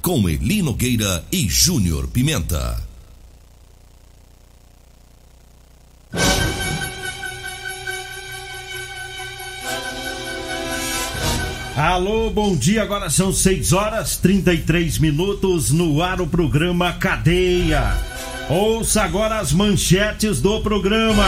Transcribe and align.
Com 0.00 0.28
Eli 0.28 0.62
Nogueira 0.62 1.24
e 1.30 1.48
Júnior 1.48 2.06
Pimenta. 2.08 2.80
Alô, 11.76 12.30
bom 12.30 12.56
dia. 12.56 12.82
Agora 12.82 13.10
são 13.10 13.32
6 13.32 13.72
horas 13.72 14.16
33 14.16 14.98
minutos 14.98 15.70
no 15.70 16.02
ar 16.02 16.20
o 16.20 16.26
programa 16.26 16.92
Cadeia. 16.92 17.96
Ouça 18.48 19.02
agora 19.02 19.38
as 19.38 19.52
manchetes 19.52 20.40
do 20.40 20.60
programa. 20.60 21.24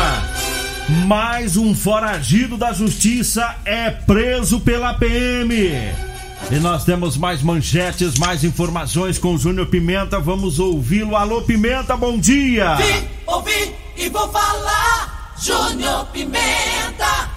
Mais 1.07 1.57
um 1.57 1.75
foragido 1.75 2.57
da 2.57 2.73
justiça 2.73 3.57
é 3.65 3.91
preso 3.91 4.61
pela 4.61 4.95
PM. 4.95 6.10
E 6.51 6.59
nós 6.59 6.85
temos 6.85 7.17
mais 7.17 7.43
manchetes, 7.43 8.19
mais 8.19 8.43
informações 8.43 9.19
com 9.19 9.35
o 9.35 9.39
Júnior 9.39 9.67
Pimenta. 9.67 10.19
Vamos 10.19 10.59
ouvi-lo. 10.59 11.17
Alô, 11.17 11.43
Pimenta, 11.43 11.97
bom 11.97 12.19
dia. 12.19 12.75
Vim, 12.77 13.09
ouvi 13.27 13.75
e 13.97 14.09
vou 14.09 14.29
falar. 14.31 15.35
Júnior 15.41 16.07
Pimenta. 16.07 17.31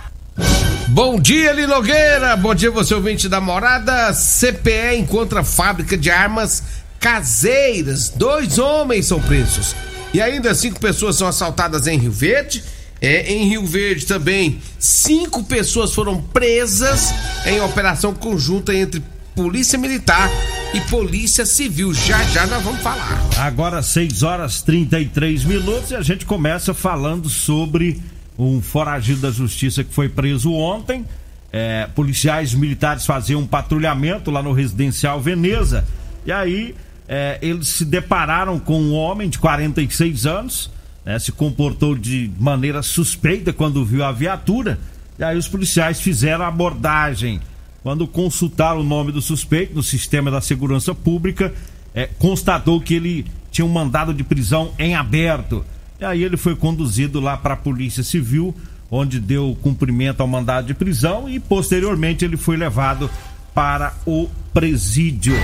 Bom 0.88 1.20
dia, 1.20 1.54
Linogueira. 1.54 2.36
Bom 2.36 2.54
dia, 2.54 2.70
você 2.70 2.94
ouvinte 2.94 3.30
da 3.30 3.40
morada. 3.40 4.14
CPE 4.14 4.98
encontra 4.98 5.44
fábrica 5.44 5.98
de 5.98 6.12
armas 6.12 6.64
caseiras. 7.00 8.10
Dois 8.10 8.60
homens 8.60 9.08
são 9.08 9.20
presos. 9.20 9.76
E 10.14 10.22
ainda 10.22 10.54
cinco 10.54 10.80
pessoas 10.80 11.16
são 11.16 11.28
assaltadas 11.28 11.88
em 11.88 11.98
Rio 11.98 12.12
Verde. 12.12 12.64
É, 13.04 13.34
em 13.34 13.50
Rio 13.50 13.66
Verde 13.66 14.06
também, 14.06 14.60
cinco 14.80 15.44
pessoas 15.44 15.94
foram 15.94 16.22
presas 16.22 17.14
em 17.46 17.60
operação 17.60 18.14
conjunta 18.14 18.74
entre 18.74 19.04
Polícia 19.36 19.78
Militar 19.78 20.32
e 20.74 20.80
Polícia 20.90 21.46
Civil. 21.46 21.94
Já 21.94 22.24
já 22.24 22.48
nós 22.48 22.64
vamos 22.64 22.82
falar. 22.82 23.22
Agora 23.38 23.82
6 23.82 24.24
horas 24.24 24.62
33 24.62 25.44
minutos 25.44 25.92
e 25.92 25.96
a 25.96 26.02
gente 26.02 26.26
começa 26.26 26.74
falando 26.74 27.28
sobre 27.28 28.02
um 28.40 28.62
foragido 28.62 29.20
da 29.20 29.32
justiça 29.32 29.84
que 29.84 29.94
foi 29.94 30.08
preso 30.08 30.54
ontem. 30.54 31.06
É, 31.52 31.90
policiais 31.94 32.54
militares 32.54 33.06
faziam 33.06 33.42
um 33.42 33.46
patrulhamento 33.46 34.32
lá 34.32 34.42
no 34.42 34.54
residencial 34.54 35.20
Veneza. 35.20 35.86
E 36.26 36.32
aí 36.32 36.74
é, 37.06 37.38
eles 37.42 37.68
se 37.68 37.84
depararam 37.84 38.58
com 38.58 38.82
um 38.82 38.94
homem 38.94 39.28
de 39.28 39.40
46 39.40 40.26
anos, 40.26 40.72
né, 41.06 41.20
se 41.20 41.32
comportou 41.32 41.96
de 41.96 42.32
maneira 42.40 42.82
suspeita 42.82 43.52
quando 43.52 43.84
viu 43.84 44.04
a 44.04 44.12
viatura. 44.12 44.80
E 45.18 45.24
aí 45.24 45.38
os 45.38 45.48
policiais 45.48 46.02
fizeram 46.02 46.46
a 46.46 46.48
abordagem. 46.48 47.40
Quando 47.82 48.08
consultaram 48.08 48.80
o 48.80 48.84
nome 48.84 49.12
do 49.12 49.22
suspeito 49.22 49.76
no 49.76 49.84
sistema 49.84 50.32
da 50.32 50.40
segurança 50.40 50.96
pública, 50.96 51.54
é, 51.94 52.08
constatou 52.18 52.80
que 52.80 52.94
ele 52.94 53.26
tinha 53.52 53.66
um 53.66 53.70
mandado 53.70 54.14
de 54.14 54.24
prisão 54.24 54.74
em 54.80 54.96
aberto. 54.96 55.66
E 56.00 56.06
aí 56.06 56.24
ele 56.24 56.38
foi 56.38 56.56
conduzido 56.56 57.20
lá 57.20 57.38
para 57.38 57.54
a 57.54 57.58
Polícia 57.58 58.02
Civil, 58.02 58.56
onde 58.90 59.20
deu 59.20 59.58
cumprimento 59.62 60.22
ao 60.22 60.28
mandado 60.28 60.68
de 60.68 60.74
prisão 60.74 61.30
e 61.30 61.40
posteriormente 61.40 62.24
ele 62.24 62.38
foi 62.38 62.58
levado 62.58 63.10
para 63.54 63.94
o 64.06 64.30
presídio. 64.54 65.36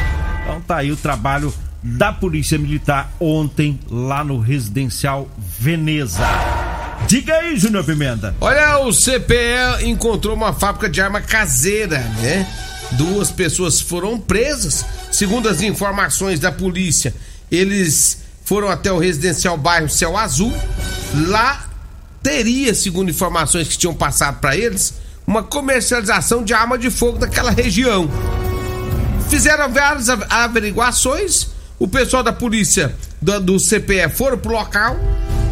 Então 0.44 0.62
tá 0.62 0.78
aí 0.78 0.92
o 0.92 0.98
trabalho 0.98 1.54
da 1.82 2.12
Polícia 2.12 2.58
Militar 2.58 3.12
ontem 3.20 3.80
lá 3.90 4.24
no 4.24 4.40
residencial 4.40 5.30
Veneza. 5.38 6.24
Diga 7.08 7.36
aí, 7.36 7.58
Júnior 7.58 7.84
Pimenta. 7.86 8.36
Olha, 8.42 8.80
o 8.80 8.92
CPE 8.92 9.86
encontrou 9.86 10.36
uma 10.36 10.54
fábrica 10.54 10.90
de 10.90 11.02
arma 11.02 11.22
caseira, 11.22 12.00
né? 12.22 12.48
Duas 12.92 13.32
pessoas 13.32 13.80
foram 13.80 14.20
presas. 14.20 14.86
Segundo 15.12 15.48
as 15.48 15.62
informações 15.62 16.40
da 16.40 16.52
polícia, 16.52 17.16
eles 17.52 18.24
foram 18.44 18.70
até 18.70 18.92
o 18.92 18.98
residencial 18.98 19.58
bairro 19.58 19.90
Céu 19.90 20.18
Azul. 20.18 20.54
Lá 21.28 21.68
teria, 22.22 22.76
segundo 22.76 23.10
informações 23.10 23.68
que 23.68 23.78
tinham 23.78 23.94
passado 23.94 24.40
para 24.40 24.56
eles, 24.56 24.96
uma 25.26 25.44
comercialização 25.44 26.44
de 26.44 26.54
arma 26.54 26.78
de 26.78 26.90
fogo 26.90 27.18
daquela 27.18 27.52
região. 27.52 28.10
Fizeram 29.30 29.72
várias 29.72 30.10
averiguações. 30.10 31.48
O 31.80 31.88
pessoal 31.88 32.22
da 32.22 32.34
polícia 32.34 32.94
do, 33.22 33.40
do 33.40 33.58
CPE 33.58 34.10
foram 34.14 34.38
pro 34.38 34.52
local, 34.52 34.98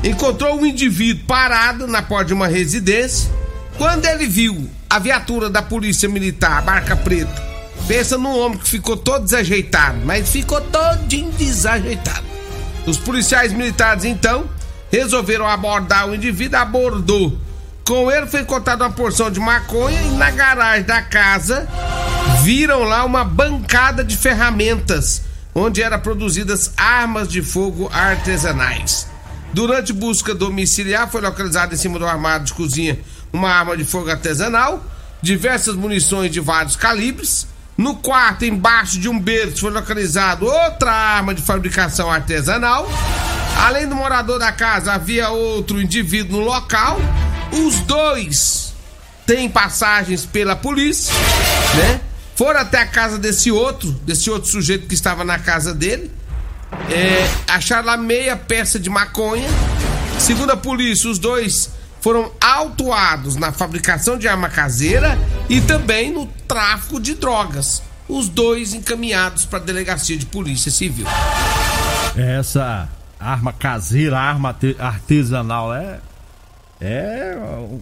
encontrou 0.03 0.59
um 0.59 0.65
indivíduo 0.65 1.25
parado 1.25 1.87
na 1.87 2.01
porta 2.01 2.25
de 2.25 2.33
uma 2.33 2.47
residência. 2.47 3.31
Quando 3.77 4.05
ele 4.05 4.27
viu 4.27 4.69
a 4.89 4.99
viatura 4.99 5.49
da 5.49 5.61
polícia 5.61 6.09
militar, 6.09 6.65
marca 6.65 6.97
preta, 6.97 7.41
pensa 7.87 8.17
num 8.17 8.37
homem 8.37 8.57
que 8.57 8.67
ficou 8.67 8.97
todo 8.97 9.23
desajeitado, 9.23 9.99
mas 10.03 10.29
ficou 10.29 10.59
todinho 10.59 11.31
desajeitado. 11.31 12.27
Os 12.85 12.97
policiais 12.97 13.53
militares 13.53 14.03
então 14.03 14.49
resolveram 14.91 15.47
abordar 15.47 16.09
o 16.09 16.15
indivíduo, 16.15 16.59
abordou. 16.59 17.37
Com 17.85 18.11
ele 18.11 18.27
foi 18.27 18.41
encontrada 18.41 18.83
uma 18.83 18.91
porção 18.91 19.31
de 19.31 19.39
maconha 19.39 20.01
e 20.01 20.09
na 20.17 20.29
garagem 20.29 20.83
da 20.83 21.01
casa 21.01 21.65
viram 22.43 22.83
lá 22.83 23.05
uma 23.05 23.23
bancada 23.23 24.03
de 24.03 24.17
ferramentas 24.17 25.26
onde 25.57 25.81
eram 25.81 25.99
produzidas 25.99 26.71
armas 26.77 27.27
de 27.27 27.41
fogo 27.41 27.89
artesanais. 27.91 29.07
Durante 29.51 29.91
busca 29.91 30.35
domiciliar, 30.35 31.09
foi 31.09 31.19
localizada 31.19 31.73
em 31.73 31.77
cima 31.77 31.97
do 31.97 32.05
armário 32.05 32.45
de 32.45 32.53
cozinha 32.53 32.99
uma 33.33 33.49
arma 33.49 33.75
de 33.75 33.83
fogo 33.83 34.09
artesanal, 34.09 34.85
diversas 35.21 35.75
munições 35.75 36.31
de 36.31 36.39
vários 36.39 36.75
calibres. 36.75 37.47
No 37.75 37.95
quarto, 37.95 38.45
embaixo 38.45 38.99
de 38.99 39.09
um 39.09 39.19
berço, 39.19 39.61
foi 39.61 39.71
localizado 39.71 40.45
outra 40.45 40.91
arma 40.91 41.33
de 41.33 41.41
fabricação 41.41 42.11
artesanal. 42.11 42.87
Além 43.57 43.87
do 43.87 43.95
morador 43.95 44.37
da 44.37 44.51
casa, 44.51 44.93
havia 44.93 45.29
outro 45.29 45.81
indivíduo 45.81 46.39
no 46.39 46.45
local. 46.45 46.99
Os 47.51 47.79
dois 47.81 48.73
têm 49.25 49.49
passagens 49.49 50.23
pela 50.23 50.55
polícia, 50.55 51.13
né? 51.75 52.06
Foram 52.37 52.59
até 52.59 52.81
a 52.81 52.85
casa 52.85 53.17
desse 53.17 53.51
outro, 53.51 53.91
desse 54.05 54.29
outro 54.29 54.47
sujeito 54.47 54.87
que 54.87 54.93
estava 54.93 55.25
na 55.25 55.39
casa 55.39 55.73
dele. 55.73 56.11
É, 56.87 57.27
acharam 57.51 57.87
lá 57.87 57.97
meia 57.97 58.37
peça 58.37 58.79
de 58.79 58.91
maconha. 58.91 59.49
Segundo 60.19 60.51
a 60.51 60.57
polícia, 60.57 61.09
os 61.09 61.17
dois 61.17 61.71
foram 61.99 62.31
autuados 62.39 63.35
na 63.35 63.51
fabricação 63.51 64.19
de 64.19 64.27
arma 64.27 64.49
caseira 64.49 65.17
e 65.49 65.59
também 65.59 66.13
no 66.13 66.27
tráfico 66.47 66.99
de 66.99 67.15
drogas. 67.15 67.81
Os 68.07 68.29
dois 68.29 68.75
encaminhados 68.75 69.43
para 69.43 69.57
a 69.57 69.61
delegacia 69.63 70.15
de 70.15 70.27
polícia 70.27 70.71
civil. 70.71 71.07
Essa 72.15 72.87
arma 73.19 73.51
caseira, 73.51 74.19
arma 74.19 74.55
artesanal 74.79 75.73
é 75.73 75.99
é 76.79 77.35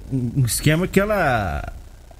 um 0.10 0.46
esquema 0.46 0.88
que 0.88 0.98
ela 0.98 1.74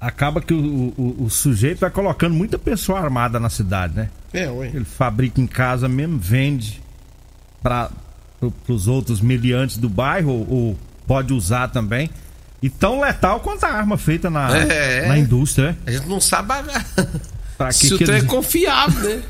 acaba 0.06 0.40
que 0.40 0.54
o, 0.54 0.94
o, 0.96 1.24
o, 1.24 1.30
sujeito 1.30 1.80
vai 1.80 1.90
colocando 1.90 2.32
muita 2.32 2.56
pessoa 2.56 3.00
armada 3.00 3.40
na 3.40 3.50
cidade, 3.50 3.96
né? 3.96 4.08
É, 4.32 4.48
ué. 4.48 4.70
Ele 4.72 4.84
fabrica 4.84 5.40
em 5.40 5.48
casa 5.48 5.88
mesmo, 5.88 6.16
vende 6.16 6.80
para 7.60 7.90
os 8.68 8.86
outros 8.86 9.20
meliantes 9.20 9.78
do 9.78 9.88
bairro, 9.88 10.30
ou, 10.30 10.48
ou, 10.48 10.78
pode 11.08 11.32
usar 11.32 11.68
também. 11.68 12.08
E 12.62 12.70
tão 12.70 13.00
letal 13.00 13.40
quanto 13.40 13.64
a 13.64 13.68
arma 13.68 13.98
feita 13.98 14.30
na, 14.30 14.56
é, 14.56 15.08
na 15.08 15.18
indústria. 15.18 15.76
A 15.84 15.90
gente 15.90 16.06
não 16.06 16.20
sabe. 16.20 16.52
Pra 17.56 17.68
que 17.68 17.86
Se 17.86 17.94
o 17.94 17.98
que 17.98 18.04
trem 18.04 18.18
é 18.18 18.22
confiável, 18.24 19.08
né? 19.08 19.22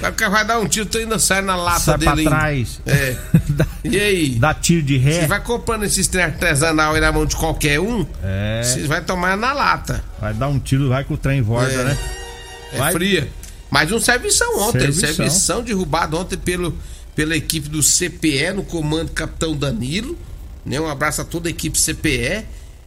Vai, 0.00 0.10
o 0.10 0.14
cara 0.14 0.30
vai 0.30 0.44
dar 0.46 0.58
um 0.60 0.68
tiro, 0.68 0.86
tu 0.86 0.98
ainda 0.98 1.18
sai 1.18 1.42
na 1.42 1.56
lata 1.56 1.80
Sai 1.80 1.98
dele. 1.98 2.12
pra 2.12 2.18
ainda. 2.20 2.30
trás. 2.30 2.80
É. 2.86 3.16
dá, 3.48 3.66
E 3.82 3.98
aí? 3.98 4.28
dá 4.38 4.54
tiro 4.54 4.82
de 4.82 4.96
ré. 4.96 5.22
Você 5.22 5.26
vai 5.26 5.40
comprando 5.42 5.82
esses 5.84 6.06
trem 6.06 6.24
artesanal 6.24 6.94
aí 6.94 7.00
na 7.00 7.10
mão 7.10 7.26
de 7.26 7.34
qualquer 7.34 7.80
um, 7.80 8.06
É. 8.22 8.62
você 8.62 8.86
vai 8.86 9.00
tomar 9.02 9.36
na 9.36 9.52
lata. 9.52 10.04
Vai 10.20 10.32
dar 10.34 10.48
um 10.48 10.58
tiro, 10.60 10.88
vai 10.88 11.02
com 11.02 11.14
o 11.14 11.16
trem 11.16 11.42
volta, 11.42 11.72
É. 11.72 11.84
né? 11.84 11.98
É 12.74 12.78
Vai- 12.78 12.92
fria. 12.92 13.28
Mas 13.70 13.90
um 13.90 13.98
servição 14.00 14.56
ontem. 14.60 14.78
Servição. 14.92 15.14
Servição, 15.14 15.62
derrubado 15.62 16.16
ontem 16.16 16.36
pelo, 16.36 16.78
pela 17.16 17.34
equipe 17.36 17.68
do 17.68 17.82
CPE, 17.82 18.52
no 18.54 18.62
comando 18.62 19.06
do 19.06 19.12
Capitão 19.12 19.56
Danilo. 19.56 20.16
Né? 20.64 20.78
Um 20.80 20.88
abraço 20.88 21.20
a 21.22 21.24
toda 21.24 21.48
a 21.48 21.50
equipe 21.50 21.76
CPE. 21.80 22.44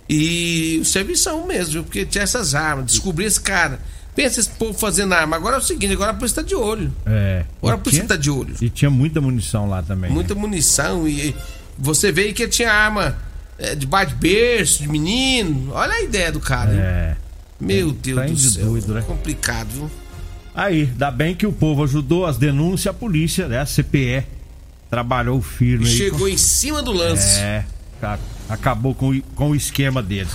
E 0.09 0.79
o 0.81 0.85
servição 0.85 1.45
mesmo, 1.45 1.73
viu? 1.73 1.83
porque 1.83 2.05
tinha 2.05 2.23
essas 2.23 2.55
armas. 2.55 2.85
Descobri 2.85 3.25
esse 3.25 3.41
cara. 3.41 3.79
Pensa 4.17 4.39
esse 4.39 4.49
povo 4.49 4.73
fazendo 4.77 5.13
arma. 5.13 5.35
Agora 5.35 5.55
é 5.55 5.59
o 5.59 5.61
seguinte, 5.61 5.93
agora 5.93 6.09
a 6.11 6.13
polícia 6.13 6.41
tá 6.41 6.47
de 6.47 6.55
olho. 6.55 6.91
É. 7.05 7.45
Agora 7.61 7.75
a 7.75 7.79
E 7.79 7.81
polícia 7.81 8.03
tinha- 8.03 8.07
tá 8.09 8.15
de 8.15 8.29
olho. 8.31 8.55
E 8.59 8.69
tinha 8.69 8.89
muita 8.89 9.21
munição 9.21 9.69
lá 9.69 9.81
também. 9.83 10.09
Muita 10.11 10.33
munição 10.33 11.07
e 11.07 11.35
você 11.77 12.11
vê 12.11 12.33
que 12.33 12.47
tinha 12.47 12.71
arma 12.71 13.15
é, 13.59 13.73
de 13.75 13.85
bate 13.85 14.13
berço, 14.15 14.81
de 14.83 14.89
menino. 14.89 15.71
Olha 15.73 15.93
a 15.93 16.01
ideia 16.01 16.31
do 16.31 16.39
cara. 16.39 16.71
hein? 16.73 16.79
É. 16.79 17.15
Meu 17.59 17.91
Deus 17.91 18.31
do 18.31 18.37
céu. 18.37 18.65
doido, 18.65 18.93
né? 18.93 19.01
Complicado, 19.01 19.67
viu? 19.69 19.91
Aí, 20.53 20.85
dá 20.85 21.09
bem 21.11 21.33
que 21.35 21.45
o 21.47 21.51
povo 21.53 21.83
ajudou 21.83 22.25
as 22.25 22.37
denúncias, 22.37 22.87
a 22.87 22.93
polícia, 22.97 23.47
né? 23.47 23.59
A 23.59 23.65
CPE 23.65 24.23
trabalhou 24.89 25.41
firme 25.41 25.87
aí. 25.87 25.95
Chegou 25.95 26.27
em 26.27 26.37
cima 26.37 26.81
do 26.83 26.91
lance. 26.91 27.39
É, 27.39 27.65
ca- 28.01 28.19
acabou 28.49 28.93
com, 28.93 29.09
o- 29.11 29.21
com 29.35 29.51
o 29.51 29.55
esquema 29.55 30.01
deles. 30.03 30.31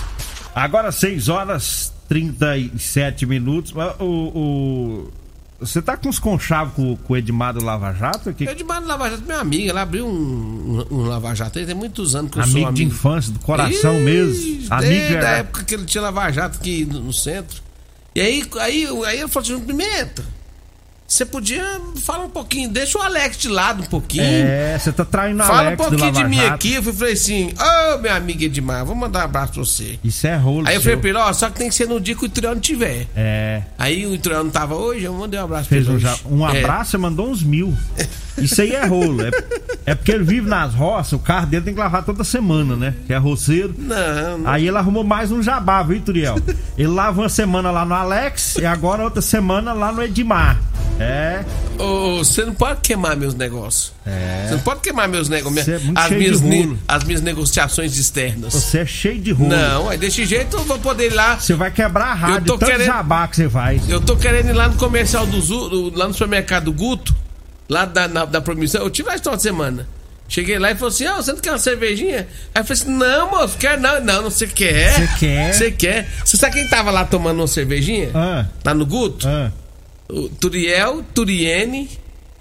Agora 0.55 0.91
6 0.91 1.29
horas 1.29 1.92
37 2.13 3.25
minutos. 3.25 3.73
O, 3.99 4.05
o- 4.05 5.11
você 5.59 5.81
tá 5.81 5.95
com 5.95 6.09
os 6.09 6.19
conchavos 6.19 6.73
com, 6.73 6.95
com 6.97 7.13
o 7.13 7.17
Edmar 7.17 7.53
do 7.53 7.63
Lava 7.63 7.93
Jato? 7.93 8.33
Que, 8.33 8.43
Eu 8.43 8.53
de 8.53 8.63
Mano 8.65 8.85
Lava 8.85 9.09
Jato, 9.09 9.23
meu 9.25 9.39
amigo, 9.39 9.69
ela 9.69 9.81
abriu 9.81 10.05
um, 10.05 10.85
um, 10.91 10.95
um 10.97 11.01
Lava 11.05 11.33
Jato, 11.33 11.53
tem 11.65 11.73
muitos 11.73 12.15
anos 12.15 12.31
que 12.31 12.37
eu 12.39 12.43
sou 12.43 12.51
amigo 12.51 12.67
amigo. 12.67 12.75
de 12.75 12.83
infância, 12.95 13.31
do 13.31 13.39
coração 13.39 13.95
Ih, 13.99 14.03
mesmo. 14.03 14.65
Amigo 14.69 14.89
Desde 14.91 15.17
a 15.17 15.31
é. 15.35 15.39
época 15.39 15.63
que 15.63 15.73
ele 15.75 15.85
tinha 15.85 16.01
Lava 16.01 16.29
Jato 16.31 16.57
aqui 16.59 16.83
no, 16.85 16.99
no 16.99 17.13
centro. 17.13 17.61
E 18.13 18.19
aí, 18.21 18.43
aí, 18.59 18.85
aí 19.05 19.19
ele 19.19 19.27
falou 19.29 19.49
assim, 19.55 19.65
Pimenta, 19.65 20.23
você 21.13 21.25
podia 21.25 21.63
falar 22.03 22.25
um 22.25 22.29
pouquinho, 22.29 22.69
deixa 22.69 22.97
o 22.97 23.01
Alex 23.01 23.37
de 23.37 23.47
lado 23.47 23.83
um 23.83 23.85
pouquinho. 23.85 24.23
É, 24.23 24.77
você 24.77 24.91
tá 24.91 25.05
traindo 25.05 25.41
a 25.43 25.45
Fala 25.45 25.61
um 25.61 25.65
Alex 25.67 25.77
pouquinho 25.87 26.11
de 26.11 26.23
mim 26.25 26.39
aqui. 26.39 26.73
Eu 26.73 26.83
falei 26.83 27.13
assim: 27.13 27.53
Ô 27.93 27.97
meu 27.99 28.13
amigo 28.13 28.43
Edmar, 28.43 28.85
vou 28.85 28.95
mandar 28.95 29.19
um 29.19 29.23
abraço 29.23 29.53
pra 29.53 29.63
você. 29.63 29.99
Isso 30.03 30.25
é 30.27 30.35
rolo. 30.35 30.67
Aí 30.67 30.75
eu 30.75 30.81
falei 30.81 30.97
pra 30.97 31.09
ele: 31.09 31.17
Ó, 31.19 31.33
só 31.33 31.49
que 31.49 31.57
tem 31.59 31.69
que 31.69 31.75
ser 31.75 31.87
no 31.87 31.99
dia 31.99 32.15
que 32.15 32.23
o 32.23 32.25
Ituriano 32.25 32.59
tiver. 32.59 33.07
É. 33.15 33.61
Aí 33.77 34.05
o 34.05 34.13
Ituriano 34.15 34.49
tava 34.49 34.75
hoje, 34.75 35.03
eu 35.05 35.13
mandei 35.13 35.39
um 35.39 35.43
abraço 35.43 35.69
Fez 35.69 35.85
pra 35.85 35.93
um, 35.93 35.97
ele. 35.97 36.07
um 36.25 36.49
É. 36.49 36.59
abraço, 36.59 36.91
você 36.91 36.97
mandou 36.97 37.29
uns 37.29 37.43
mil. 37.43 37.73
Isso 38.37 38.61
aí 38.61 38.71
é 38.71 38.85
rolo. 38.85 39.21
É, 39.23 39.31
é 39.85 39.95
porque 39.95 40.11
ele 40.11 40.23
vive 40.23 40.49
nas 40.49 40.73
roças, 40.73 41.13
o 41.13 41.19
carro 41.19 41.45
dele 41.45 41.63
tem 41.65 41.73
que 41.73 41.79
lavar 41.79 42.03
toda 42.03 42.23
semana, 42.23 42.75
né? 42.75 42.95
Que 43.05 43.13
é 43.13 43.17
roceiro. 43.17 43.75
Não, 43.77 44.39
não. 44.39 44.49
Aí 44.49 44.67
ele 44.67 44.77
arrumou 44.77 45.03
mais 45.03 45.31
um 45.31 45.41
jabá, 45.43 45.83
viu, 45.83 46.01
Turiel? 46.01 46.35
Ele 46.77 46.87
lava 46.87 47.21
uma 47.21 47.29
semana 47.29 47.69
lá 47.69 47.85
no 47.85 47.93
Alex 47.93 48.55
e 48.55 48.65
agora 48.65 49.03
outra 49.03 49.21
semana 49.21 49.73
lá 49.73 49.91
no 49.91 50.01
Edmar. 50.01 50.59
É. 51.03 51.43
Ô, 51.81 52.17
você 52.23 52.45
não 52.45 52.53
pode 52.53 52.81
queimar 52.81 53.15
meus 53.17 53.33
negócios. 53.33 53.91
É. 54.05 54.45
Você 54.47 54.53
não 54.55 54.61
pode 54.61 54.79
queimar 54.81 55.07
meus 55.07 55.27
negócios. 55.27 55.67
É 55.67 55.75
as, 55.95 56.09
minhas 56.11 56.41
ne- 56.41 56.77
as 56.87 57.03
minhas 57.03 57.21
negociações 57.21 57.97
externas. 57.97 58.53
Você 58.53 58.79
é 58.79 58.85
cheio 58.85 59.19
de 59.19 59.31
rolo. 59.31 59.49
Não, 59.49 59.89
aí 59.89 59.97
desse 59.97 60.25
jeito 60.25 60.55
eu 60.57 60.63
vou 60.63 60.79
poder 60.79 61.07
ir 61.11 61.13
lá. 61.13 61.39
Você 61.39 61.53
vai 61.55 61.71
quebrar 61.71 62.05
a 62.07 62.13
rádio, 62.13 62.45
tô 62.45 62.57
tanto 62.57 62.71
querendo- 62.71 62.87
jabá 62.87 63.27
que 63.27 63.35
você 63.35 63.47
vai. 63.47 63.81
Eu 63.89 63.99
tô 64.01 64.15
querendo 64.15 64.49
ir 64.49 64.53
lá 64.53 64.67
no 64.69 64.75
comercial 64.75 65.25
do 65.25 65.41
Zu, 65.41 65.69
do- 65.69 65.97
lá 65.97 66.07
no 66.07 66.13
supermercado 66.13 66.71
Guto, 66.71 67.13
lá 67.67 67.85
da, 67.85 68.07
na, 68.07 68.25
da 68.25 68.39
promissão. 68.41 68.81
Eu 68.81 68.89
tive 68.89 69.09
lá 69.09 69.15
esse 69.15 69.23
final 69.23 69.35
de 69.35 69.43
semana. 69.43 69.87
Cheguei 70.29 70.57
lá 70.57 70.71
e 70.71 70.75
falou 70.75 70.87
assim: 70.87 71.05
Ah, 71.05 71.17
você 71.17 71.33
não 71.33 71.39
quer 71.39 71.51
uma 71.51 71.57
cervejinha? 71.59 72.27
Aí 72.55 72.61
eu 72.61 72.65
falei 72.65 72.81
assim: 72.81 72.91
Não, 72.91 73.29
moço, 73.31 73.57
quer 73.57 73.77
não. 73.79 73.99
Não, 73.99 74.21
não, 74.23 74.29
você 74.31 74.47
quer. 74.47 74.93
Você 74.93 75.09
quer? 75.19 75.53
Você 75.53 75.71
quer. 75.71 76.09
Você 76.23 76.37
sabe 76.37 76.53
quem 76.55 76.67
tava 76.69 76.89
lá 76.91 77.03
tomando 77.05 77.39
uma 77.39 77.47
cervejinha? 77.47 78.09
Ah, 78.15 78.45
Lá 78.63 78.73
no 78.73 78.85
Guto? 78.85 79.27
ah. 79.27 79.51
Turiel, 80.39 81.03
Turiene, 81.13 81.87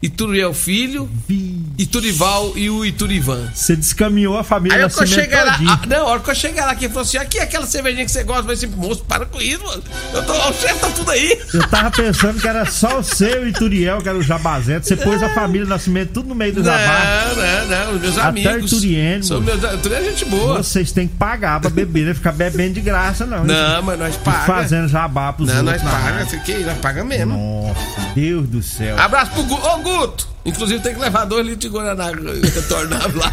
e 0.02 0.08
Turiel 0.08 0.52
Filho, 0.52 1.08
Vi- 1.28 1.62
e 1.78 1.86
Turival 1.86 2.52
e 2.56 2.68
o 2.68 2.84
Iturivan. 2.84 3.48
Você 3.54 3.74
descaminhou 3.76 4.36
a 4.36 4.44
família 4.44 4.84
Aí 4.84 4.90
que 4.90 5.00
eu 5.02 5.06
cheguei 5.06 5.42
lá, 5.42 5.58
ah, 5.68 5.80
não, 5.86 6.06
a 6.06 6.10
hora 6.10 6.20
que 6.20 6.30
eu 6.30 6.34
cheguei 6.34 6.60
lá, 6.62 6.74
quem 6.74 6.88
falou 6.88 7.02
assim: 7.02 7.16
aqui 7.16 7.38
é 7.38 7.42
aquela 7.42 7.66
cervejinha 7.66 8.04
que 8.04 8.10
você 8.10 8.22
gosta, 8.24 8.42
vai 8.42 8.54
assim, 8.54 8.66
moço, 8.66 9.04
para 9.04 9.24
com 9.26 9.40
isso, 9.40 9.62
mano. 9.64 9.82
Eu 10.12 10.22
tô, 10.24 10.32
o 10.32 10.52
chefe 10.52 10.80
tá 10.80 10.88
tudo 10.90 11.10
aí. 11.10 11.40
Eu 11.54 11.66
tava 11.68 11.90
pensando 11.90 12.40
que 12.40 12.46
era 12.48 12.66
só 12.66 12.98
o 12.98 13.02
seu 13.02 13.48
e 13.48 13.52
Turiel, 13.52 14.02
que 14.02 14.08
era 14.08 14.18
o 14.18 14.22
Jabazete. 14.22 14.86
Você 14.86 14.96
pôs 14.96 15.22
a 15.22 15.28
família 15.30 15.66
Nascimento 15.66 16.10
tudo 16.12 16.28
no 16.28 16.34
meio 16.34 16.52
do 16.52 16.62
jabá. 16.64 17.24
Não, 17.36 17.36
não, 17.36 17.86
não, 17.86 17.94
os 17.94 18.00
meus 18.02 18.18
Até 18.18 18.28
amigos. 18.28 18.72
Ituriene, 18.72 19.22
São 19.24 19.40
moço. 19.40 19.58
meus, 19.60 19.74
Ituriene 19.74 20.06
é 20.06 20.10
gente 20.10 20.24
boa. 20.26 20.62
Vocês 20.62 20.92
têm 20.92 21.06
que 21.08 21.14
pagar 21.14 21.60
pra 21.60 21.70
beber, 21.70 22.06
né? 22.06 22.14
Ficar 22.14 22.32
bebendo 22.32 22.74
de 22.74 22.80
graça, 22.80 23.24
não. 23.24 23.44
Não, 23.44 23.82
mas 23.82 23.98
nós 23.98 24.14
E 24.14 24.18
paga. 24.18 24.44
fazendo 24.46 24.88
jabá 24.88 25.32
pros 25.32 25.48
Não, 25.48 25.62
nós 25.62 25.74
outros. 25.80 25.84
na 25.84 25.90
paga, 25.98 26.12
rádio. 26.18 26.38
fiquei, 26.38 26.64
nós 26.64 26.78
paga 26.78 27.04
mesmo. 27.04 27.32
Nossa, 27.68 28.12
Deus 28.14 28.46
do 28.48 28.62
céu. 28.62 28.98
Abraço 28.98 29.30
pro 29.32 29.42
Guto. 29.44 29.62
Guto! 29.98 30.28
Inclusive 30.44 30.80
tem 30.80 30.94
que 30.94 31.00
levar 31.00 31.24
dois 31.24 31.46
litros 31.46 31.60
de 31.62 31.68
Guaraná 31.68 32.06
retornável 32.54 33.20
lá. 33.20 33.32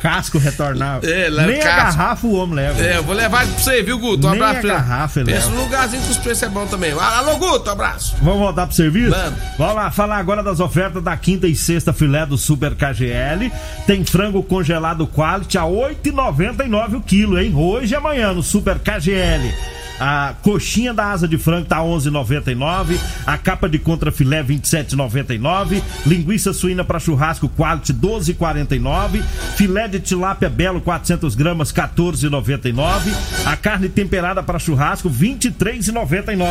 Casco 0.00 0.38
retornável. 0.38 1.10
É, 1.14 1.28
leva 1.28 1.46
Nem 1.52 1.60
a 1.60 1.64
casco. 1.64 1.98
garrafa 1.98 2.26
o 2.26 2.32
homem 2.34 2.54
leva. 2.54 2.80
É, 2.82 2.96
eu 2.96 3.02
vou 3.02 3.14
levar 3.14 3.46
pra 3.46 3.58
você, 3.58 3.82
viu, 3.82 3.98
Guto? 3.98 4.26
Um 4.26 4.30
Nem 4.30 4.40
abraço 4.42 4.58
a 4.58 4.60
pra 4.62 4.74
garrafa 4.80 5.20
ele 5.20 5.30
Pensa 5.32 5.46
leva. 5.46 5.56
num 5.58 5.62
lugarzinho 5.64 6.02
que 6.02 6.10
os 6.10 6.16
preços 6.16 6.42
é 6.42 6.48
bom 6.48 6.66
também. 6.66 6.92
Alô, 6.92 7.36
Guto, 7.36 7.68
abraço. 7.68 8.16
Vamos 8.22 8.38
voltar 8.40 8.66
pro 8.66 8.74
serviço? 8.74 9.10
Vamos. 9.10 9.38
Vamos 9.58 9.74
lá, 9.74 9.90
falar 9.90 10.16
agora 10.16 10.42
das 10.42 10.58
ofertas 10.58 11.02
da 11.02 11.14
quinta 11.18 11.46
e 11.46 11.54
sexta 11.54 11.92
filé 11.92 12.24
do 12.24 12.38
Super 12.38 12.74
KGL. 12.74 13.52
Tem 13.86 14.02
frango 14.02 14.42
congelado 14.42 15.06
quality 15.06 15.58
a 15.58 15.64
R$ 15.64 15.94
8,99 16.02 16.94
o 16.96 17.00
quilo, 17.02 17.38
hein? 17.38 17.52
Hoje 17.54 17.92
e 17.92 17.96
amanhã 17.96 18.32
no 18.32 18.42
Super 18.42 18.78
KGL. 18.78 19.54
A 20.00 20.34
coxinha 20.40 20.94
da 20.94 21.10
asa 21.10 21.28
de 21.28 21.36
frango 21.36 21.66
tá 21.66 21.80
11,99, 21.80 22.98
a 23.26 23.36
capa 23.36 23.68
de 23.68 23.78
contra 23.78 24.10
filé 24.10 24.42
27,99, 24.42 25.82
linguiça 26.06 26.54
suína 26.54 26.82
para 26.82 26.98
churrasco 26.98 27.50
quality 27.50 27.92
12,49, 27.92 29.22
filé 29.56 29.86
de 29.88 30.00
tilápia 30.00 30.48
belo 30.48 30.80
400 30.80 31.34
gramas 31.34 31.70
14,99, 31.70 33.12
a 33.44 33.54
carne 33.56 33.90
temperada 33.90 34.42
para 34.42 34.58
churrasco 34.58 35.10
23,99. 35.10 36.46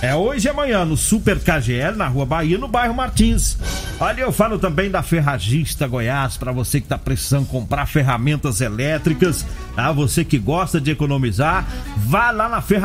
É 0.00 0.14
hoje 0.14 0.46
e 0.46 0.50
amanhã 0.50 0.84
no 0.84 0.96
Super 0.96 1.40
KGL 1.40 1.96
na 1.96 2.06
Rua 2.06 2.24
Bahia, 2.24 2.56
no 2.56 2.68
bairro 2.68 2.94
Martins. 2.94 3.58
Olha, 3.98 4.20
eu 4.20 4.30
falo 4.30 4.60
também 4.60 4.92
da 4.92 5.02
Ferragista 5.02 5.88
Goiás 5.88 6.36
para 6.36 6.52
você 6.52 6.80
que 6.80 6.86
tá 6.86 6.96
precisando 6.98 7.48
comprar 7.48 7.86
ferramentas 7.86 8.60
elétricas, 8.60 9.44
tá? 9.74 9.90
Você 9.90 10.24
que 10.24 10.38
gosta 10.38 10.80
de 10.80 10.92
economizar, 10.92 11.66
vá 11.96 12.30
lá 12.30 12.48
na 12.48 12.60
Ferragista 12.60 12.75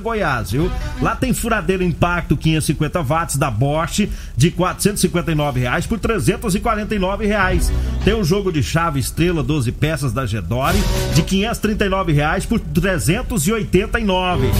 Goiás, 0.00 0.50
viu? 0.52 0.70
Lá 1.00 1.14
tem 1.16 1.32
furadeira 1.32 1.84
impacto 1.84 2.36
550 2.36 3.02
watts 3.02 3.36
da 3.36 3.50
Bosch 3.50 4.08
de 4.36 4.50
459 4.50 5.60
reais 5.60 5.86
por 5.86 5.98
349 5.98 7.26
reais. 7.26 7.72
Tem 8.04 8.14
o 8.14 8.24
jogo 8.24 8.52
de 8.52 8.62
chave 8.62 9.00
estrela 9.00 9.42
12 9.42 9.72
peças 9.72 10.12
da 10.12 10.26
Gedore 10.26 10.78
de 11.14 11.22
539 11.22 12.12
reais 12.12 12.46
por 12.46 12.58
R$ 12.58 12.64
389. 12.74 14.50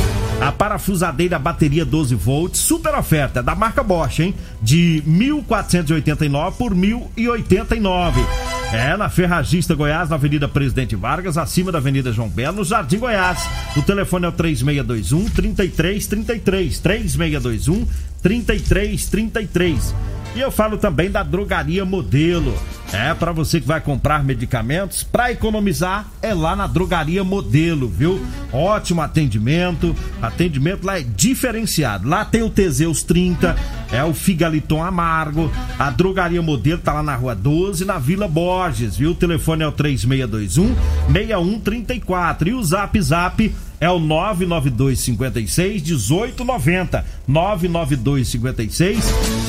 A 0.40 0.50
parafusadeira 0.50 1.38
bateria 1.38 1.84
12 1.84 2.14
volts, 2.14 2.60
super 2.60 2.94
oferta 2.94 3.42
da 3.42 3.54
marca 3.54 3.82
Bosch, 3.82 4.20
hein? 4.20 4.34
De 4.60 5.02
1.489 5.06 6.52
por 6.52 6.74
1.089. 6.74 8.51
É, 8.72 8.96
na 8.96 9.10
Ferragista 9.10 9.74
Goiás, 9.74 10.08
na 10.08 10.16
Avenida 10.16 10.48
Presidente 10.48 10.96
Vargas, 10.96 11.36
acima 11.36 11.70
da 11.70 11.76
Avenida 11.76 12.10
João 12.10 12.26
Belo, 12.26 12.56
no 12.56 12.64
Jardim 12.64 12.98
Goiás. 12.98 13.46
O 13.76 13.82
telefone 13.82 14.24
é 14.24 14.28
o 14.30 14.32
3621 14.32 15.28
3333. 15.28 16.78
3621 16.78 17.86
3333. 18.22 19.94
E 20.34 20.40
eu 20.40 20.50
falo 20.50 20.78
também 20.78 21.10
da 21.10 21.22
Drogaria 21.22 21.84
Modelo. 21.84 22.54
É, 22.90 23.14
para 23.14 23.32
você 23.32 23.58
que 23.58 23.66
vai 23.66 23.80
comprar 23.80 24.22
medicamentos, 24.22 25.02
para 25.02 25.32
economizar, 25.32 26.06
é 26.20 26.34
lá 26.34 26.54
na 26.54 26.66
Drogaria 26.66 27.24
Modelo, 27.24 27.88
viu? 27.88 28.20
Ótimo 28.52 29.00
atendimento, 29.00 29.96
atendimento 30.20 30.84
lá 30.84 30.98
é 30.98 31.02
diferenciado. 31.02 32.06
Lá 32.06 32.22
tem 32.22 32.42
o 32.42 32.50
Teseus 32.50 33.02
30, 33.02 33.56
é 33.90 34.04
o 34.04 34.12
Figaliton 34.12 34.82
Amargo. 34.82 35.50
A 35.78 35.90
Drogaria 35.90 36.42
Modelo 36.42 36.80
tá 36.80 36.92
lá 36.92 37.02
na 37.02 37.14
Rua 37.14 37.34
12, 37.34 37.86
na 37.86 37.98
Vila 37.98 38.28
Borges, 38.28 38.96
viu? 38.96 39.12
O 39.12 39.14
telefone 39.14 39.62
é 39.62 39.66
o 39.66 39.72
3621 39.72 40.74
6134 41.12 42.48
e 42.50 42.54
o 42.54 42.62
Zap 42.62 43.00
Zap 43.00 43.54
é 43.82 43.90
o 43.90 43.98
99256 43.98 45.82
1890. 45.82 47.04
99256 47.26 49.04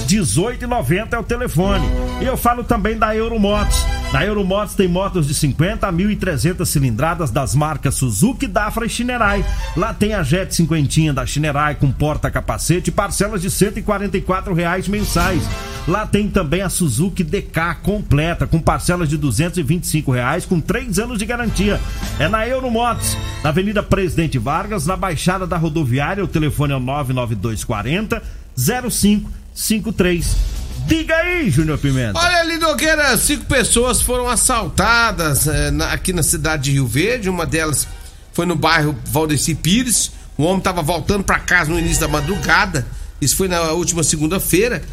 1890 0.10 1.16
é 1.16 1.20
o 1.20 1.24
telefone. 1.24 1.86
E 2.20 2.26
eu 2.26 2.36
falo 2.36 2.64
também 2.64 2.98
da 2.98 3.16
Euromotos. 3.16 3.86
Na 4.14 4.24
Euromotos 4.24 4.76
tem 4.76 4.88
motos 4.88 5.26
de 5.26 5.34
50 5.34 5.88
a 5.88 5.92
1.300 5.92 6.64
cilindradas 6.68 7.32
das 7.32 7.56
marcas 7.56 7.96
Suzuki, 7.96 8.46
Dafra 8.46 8.86
e 8.86 8.90
Shinerai. 8.90 9.44
Lá 9.76 9.92
tem 9.92 10.14
a 10.14 10.22
Jet 10.22 10.54
50 10.54 11.14
da 11.14 11.26
Shinerai 11.26 11.74
com 11.74 11.92
porta-capacete 11.92 12.92
e 12.92 12.94
parcelas 12.94 13.42
de 13.42 13.50
144 13.50 14.54
reais 14.54 14.88
mensais. 14.88 15.42
Lá 15.88 16.06
tem 16.06 16.30
também 16.30 16.62
a 16.62 16.70
Suzuki 16.70 17.24
DK 17.24 17.78
completa 17.82 18.46
com 18.46 18.60
parcelas 18.60 19.10
de 19.10 19.18
225 19.18 20.12
reais 20.12 20.46
com 20.46 20.62
3 20.62 21.00
anos 21.00 21.18
de 21.18 21.26
garantia. 21.26 21.82
É 22.20 22.28
na 22.28 22.48
Euromotos, 22.48 23.18
na 23.44 23.50
Avenida 23.50 23.82
Presidente 23.82 24.38
Vargas, 24.38 24.86
na 24.86 24.96
Baixada 24.96 25.48
da 25.48 25.58
Rodoviária. 25.58 26.24
O 26.24 26.28
telefone 26.28 26.72
é 26.72 26.76
o 26.76 26.80
99240 26.80 28.22
0553. 28.56 30.63
Diga 30.86 31.16
aí, 31.16 31.50
Júnior 31.50 31.78
Pimenta. 31.78 32.20
Olha 32.20 32.38
ali, 32.40 32.58
Nogueira, 32.58 33.16
cinco 33.18 33.46
pessoas 33.46 34.02
foram 34.02 34.28
assaltadas 34.28 35.48
é, 35.48 35.72
na, 35.72 35.92
aqui 35.92 36.12
na 36.12 36.24
cidade 36.24 36.64
de 36.64 36.72
Rio 36.72 36.86
Verde. 36.86 37.30
Uma 37.30 37.46
delas 37.46 37.88
foi 38.34 38.46
no 38.46 38.56
bairro 38.56 38.96
Valdeci 39.06 39.56
Pires. 39.56 40.12
O 40.38 40.44
homem 40.44 40.58
estava 40.58 40.82
voltando 40.82 41.24
para 41.24 41.40
casa 41.40 41.72
no 41.72 41.80
início 41.80 42.02
da 42.02 42.08
madrugada. 42.08 42.86
Isso 43.22 43.38
foi 43.38 43.48
na 43.48 43.72
última 43.72 44.04
segunda-feira, 44.04 44.84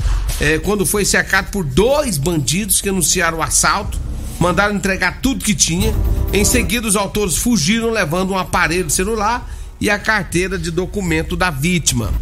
é, 0.41 0.57
quando 0.61 0.87
foi 0.87 1.05
cercado 1.05 1.51
por 1.51 1.65
dois 1.65 2.17
bandidos 2.17 2.81
que 2.81 2.89
anunciaram 2.89 3.39
o 3.39 3.43
assalto, 3.43 3.99
mandaram 4.39 4.77
entregar 4.77 5.21
tudo 5.21 5.45
que 5.45 5.53
tinha. 5.53 5.93
Em 6.33 6.45
seguida, 6.45 6.87
os 6.87 6.95
autores 6.95 7.37
fugiram 7.37 7.91
levando 7.91 8.31
um 8.31 8.39
aparelho 8.39 8.89
celular 8.89 9.51
e 9.81 9.91
a 9.91 9.99
carteira 9.99 10.57
de 10.57 10.71
documento 10.71 11.37
da 11.37 11.51
vítima. 11.51 12.13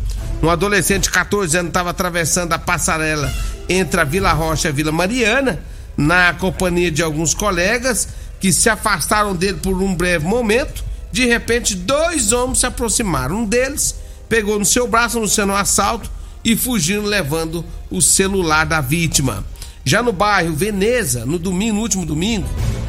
Um 0.43 0.49
adolescente 0.49 1.05
de 1.05 1.11
14 1.11 1.59
anos 1.59 1.69
estava 1.69 1.91
atravessando 1.91 2.55
a 2.55 2.59
passarela 2.59 3.31
entre 3.69 4.01
a 4.01 4.05
Vila 4.05 4.33
Rocha 4.33 4.69
e 4.69 4.71
a 4.71 4.75
Vila 4.75 4.93
Mariana, 4.93 5.63
na 5.97 6.33
companhia 6.35 6.91
de 6.91 7.03
alguns 7.03 7.35
colegas 7.35 8.09
que 8.41 8.53
se 8.53 8.69
afastaram 8.69 9.35
dele 9.35 9.59
por 9.61 9.81
um 9.83 9.95
breve 9.95 10.27
momento. 10.27 10.85
De 11.11 11.25
repente, 11.27 11.75
dois 11.75 12.33
homens 12.33 12.61
se 12.61 12.67
aproximaram. 12.67 13.39
Um 13.39 13.45
deles 13.45 13.97
pegou 14.29 14.59
no 14.59 14.65
seu 14.65 14.87
braço, 14.87 15.19
anunciando 15.19 15.53
um 15.53 15.57
assalto 15.57 16.11
e 16.45 16.55
fugindo, 16.57 17.07
levando 17.07 17.65
o 17.91 18.01
celular 18.01 18.65
da 18.65 18.81
vítima. 18.81 19.45
Já 19.85 20.03
no 20.03 20.13
bairro 20.13 20.55
Veneza, 20.55 21.25
no 21.25 21.39
domingo, 21.39 21.77
no 21.77 21.83
último 21.83 22.05
domingo, 22.05 22.47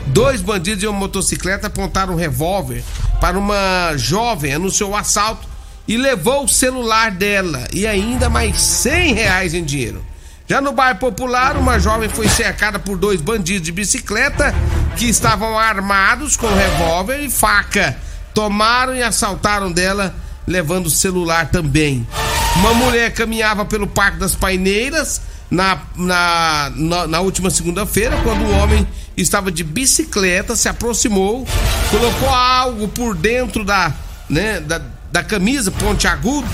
dois 0.08 0.42
bandidos 0.42 0.84
em 0.84 0.88
uma 0.88 1.00
motocicleta 1.00 1.68
apontaram 1.68 2.14
um 2.14 2.18
revólver 2.18 2.84
para 3.22 3.40
uma 3.40 3.96
jovem, 3.96 4.54
anunciou 4.54 4.92
o 4.92 4.96
assalto 4.96 5.48
e 5.88 5.98
levou 5.98 6.44
o 6.44 6.48
celular 6.48 7.12
dela 7.12 7.68
e 7.74 7.88
ainda 7.88 8.30
mais 8.30 8.62
100 8.62 9.14
reais 9.14 9.54
em 9.54 9.64
dinheiro. 9.64 10.06
Já 10.50 10.60
no 10.60 10.72
bairro 10.72 10.98
Popular, 10.98 11.56
uma 11.58 11.78
jovem 11.78 12.10
foi 12.10 12.28
cercada 12.28 12.80
por 12.80 12.98
dois 12.98 13.22
bandidos 13.22 13.62
de 13.62 13.72
bicicleta 13.72 14.52
que 14.98 15.06
estavam 15.06 15.60
armados 15.60 16.36
com 16.36 16.48
revólver 16.48 17.20
e 17.20 17.30
faca. 17.30 17.96
Tomaram 18.34 18.96
e 18.96 19.04
assaltaram 19.04 19.72
dela, 19.72 20.16
levando 20.48 20.88
o 20.88 20.90
celular 20.90 21.52
também. 21.52 22.08
Uma 22.56 22.74
mulher 22.74 23.14
caminhava 23.14 23.64
pelo 23.64 23.86
Parque 23.86 24.18
das 24.18 24.34
Paineiras 24.34 25.22
na, 25.52 25.84
na, 25.96 26.72
na, 26.76 27.08
na 27.08 27.20
última 27.22 27.52
segunda-feira, 27.52 28.20
quando 28.24 28.42
o 28.42 28.58
homem 28.58 28.88
estava 29.16 29.52
de 29.52 29.64
bicicleta, 29.64 30.56
se 30.56 30.68
aproximou, 30.68 31.48
colocou 31.92 32.30
algo 32.30 32.88
por 32.88 33.14
dentro 33.16 33.64
da, 33.64 33.94
né, 34.28 34.60
da, 34.60 34.82
da 35.12 35.24
camisa 35.24 35.70
pontiagudo, 35.70 36.50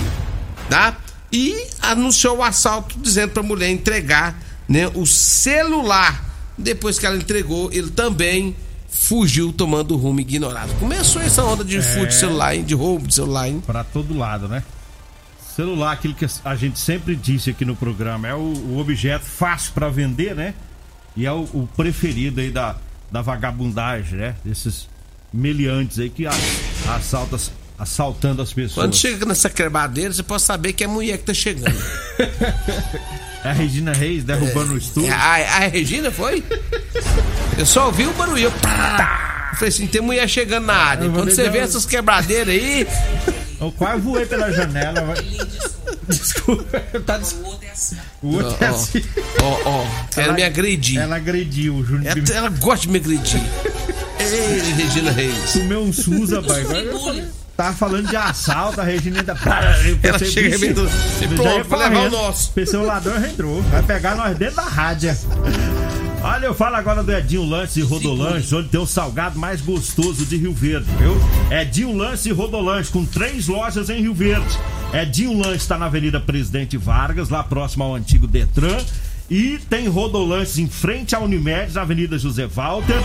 tá? 0.68 0.94
E 1.36 1.66
anunciou 1.82 2.38
o 2.38 2.42
assalto 2.42 2.98
dizendo 2.98 3.32
para 3.32 3.42
a 3.42 3.46
mulher 3.46 3.68
entregar, 3.68 4.40
né, 4.66 4.88
o 4.94 5.04
celular. 5.04 6.24
Depois 6.56 6.98
que 6.98 7.04
ela 7.04 7.18
entregou, 7.18 7.70
ele 7.70 7.90
também 7.90 8.56
fugiu 8.88 9.52
tomando 9.52 9.98
rumo 9.98 10.18
ignorado. 10.18 10.72
Começou 10.80 11.20
essa 11.20 11.44
onda 11.44 11.62
de 11.62 11.76
é... 11.76 11.82
furto 11.82 12.06
de 12.06 12.14
celular, 12.14 12.56
hein? 12.56 12.64
de 12.64 12.74
roubo 12.74 13.06
de 13.06 13.14
celular, 13.14 13.48
hein? 13.48 13.62
Para 13.66 13.84
todo 13.84 14.16
lado, 14.16 14.48
né? 14.48 14.64
Celular, 15.54 15.92
aquilo 15.92 16.14
que 16.14 16.26
a 16.42 16.54
gente 16.56 16.78
sempre 16.78 17.14
disse 17.14 17.50
aqui 17.50 17.66
no 17.66 17.76
programa, 17.76 18.26
é 18.26 18.34
o, 18.34 18.38
o 18.38 18.78
objeto 18.78 19.26
fácil 19.26 19.74
para 19.74 19.90
vender, 19.90 20.34
né? 20.34 20.54
E 21.14 21.26
é 21.26 21.32
o, 21.32 21.42
o, 21.52 21.68
preferido 21.76 22.40
aí 22.40 22.50
da, 22.50 22.76
da 23.12 23.20
vagabundagem, 23.20 24.18
né? 24.18 24.36
Desses 24.42 24.88
meliantes 25.30 25.98
aí 25.98 26.08
que 26.08 26.24
assaltam 26.26 27.38
assaltando 27.78 28.42
as 28.42 28.52
pessoas. 28.52 28.86
Quando 28.86 28.96
chega 28.96 29.26
nessa 29.26 29.50
cremadeira, 29.50 30.12
você 30.12 30.22
pode 30.22 30.42
saber 30.42 30.72
que 30.72 30.84
é 30.84 30.86
a 30.86 30.90
mulher 30.90 31.18
que 31.18 31.24
tá 31.24 31.34
chegando. 31.34 31.76
é 33.44 33.48
a 33.48 33.52
Regina 33.52 33.92
Reis 33.92 34.24
derrubando 34.24 34.72
é, 34.72 34.74
o 34.74 34.78
estúdio. 34.78 35.12
A, 35.12 35.34
a, 35.34 35.66
Regina 35.68 36.10
foi? 36.10 36.42
Eu 37.58 37.66
só 37.66 37.86
ouvi 37.86 38.06
o 38.06 38.12
barulho. 38.14 38.44
Eu, 38.44 38.52
pá, 38.52 39.50
eu 39.52 39.56
falei 39.56 39.68
assim: 39.68 39.86
tem 39.86 40.00
mulher 40.00 40.28
chegando 40.28 40.66
na 40.66 40.74
área. 40.74 41.10
Quando 41.10 41.30
você 41.30 41.48
vê 41.50 41.58
essas 41.58 41.84
quebradeiras 41.84 42.54
aí. 42.54 42.86
Eu 43.60 43.72
quase 43.72 44.00
voei 44.02 44.26
pela 44.26 44.52
janela. 44.52 45.14
Desculpa, 46.08 46.78
tá 47.04 47.18
des... 47.18 47.32
O 47.32 47.46
outro 47.46 47.66
é 47.66 47.70
assim. 47.70 47.96
O 48.22 48.34
outro 48.34 48.64
é 48.64 48.68
assim. 48.68 49.02
Ó, 49.42 49.60
ó, 49.64 49.86
ela 50.16 50.34
me 50.34 50.44
agrediu. 50.44 51.00
Ela 51.00 51.16
agrediu 51.16 51.84
Júnior. 51.84 52.16
Ela, 52.16 52.36
ela 52.36 52.48
gosta 52.48 52.86
de 52.86 52.92
me 52.92 52.98
agredir. 52.98 53.40
Ei, 54.20 54.72
Regina 54.72 55.10
Reis. 55.10 55.52
Comeu 55.52 55.82
um 55.82 55.92
SUS, 55.92 56.30
rapaz. 56.30 56.66
Tava 57.56 57.74
falando 57.74 58.08
de 58.08 58.16
assalto, 58.16 58.80
a 58.80 58.84
Regina 58.84 59.20
ainda. 59.20 59.34
Ela 60.02 60.18
chega 60.18 60.48
arrebentou. 60.48 60.86
E 60.86 61.28
pronto, 61.28 61.68
vai 61.68 61.88
levar 61.88 62.06
o 62.06 62.10
nosso. 62.10 62.52
Pensei, 62.52 62.78
o 62.78 62.84
ladrão 62.84 63.24
entrou. 63.24 63.62
Vai 63.62 63.82
pegar 63.82 64.14
nós 64.14 64.36
dentro 64.36 64.56
da 64.56 64.64
rádio. 64.64 65.16
Olha, 66.22 66.46
eu 66.46 66.54
falo 66.54 66.76
agora 66.76 67.02
do 67.02 67.12
Edinho 67.12 67.44
Lance 67.44 67.80
e 67.80 67.82
Rodolanche, 67.82 68.54
onde 68.54 68.68
tem 68.68 68.80
o 68.80 68.86
salgado 68.86 69.38
mais 69.38 69.60
gostoso 69.60 70.26
de 70.26 70.36
Rio 70.36 70.52
Verde, 70.52 70.86
viu? 70.98 71.16
Edinho 71.56 71.96
Lance 71.96 72.28
e 72.28 72.32
Rodolanche, 72.32 72.90
com 72.90 73.06
três 73.06 73.46
lojas 73.46 73.88
em 73.88 74.00
Rio 74.00 74.12
Verde. 74.12 74.58
Edinho 74.92 75.38
Lance 75.38 75.58
está 75.58 75.78
na 75.78 75.86
Avenida 75.86 76.18
Presidente 76.18 76.76
Vargas, 76.76 77.28
lá 77.28 77.42
próximo 77.42 77.84
ao 77.84 77.94
antigo 77.94 78.26
Detran. 78.26 78.76
E 79.28 79.58
tem 79.68 79.88
Rodolanches 79.88 80.58
em 80.58 80.68
frente 80.68 81.16
à 81.16 81.20
Unimed, 81.20 81.72
na 81.74 81.82
Avenida 81.82 82.16
José 82.16 82.46
Walter. 82.46 82.96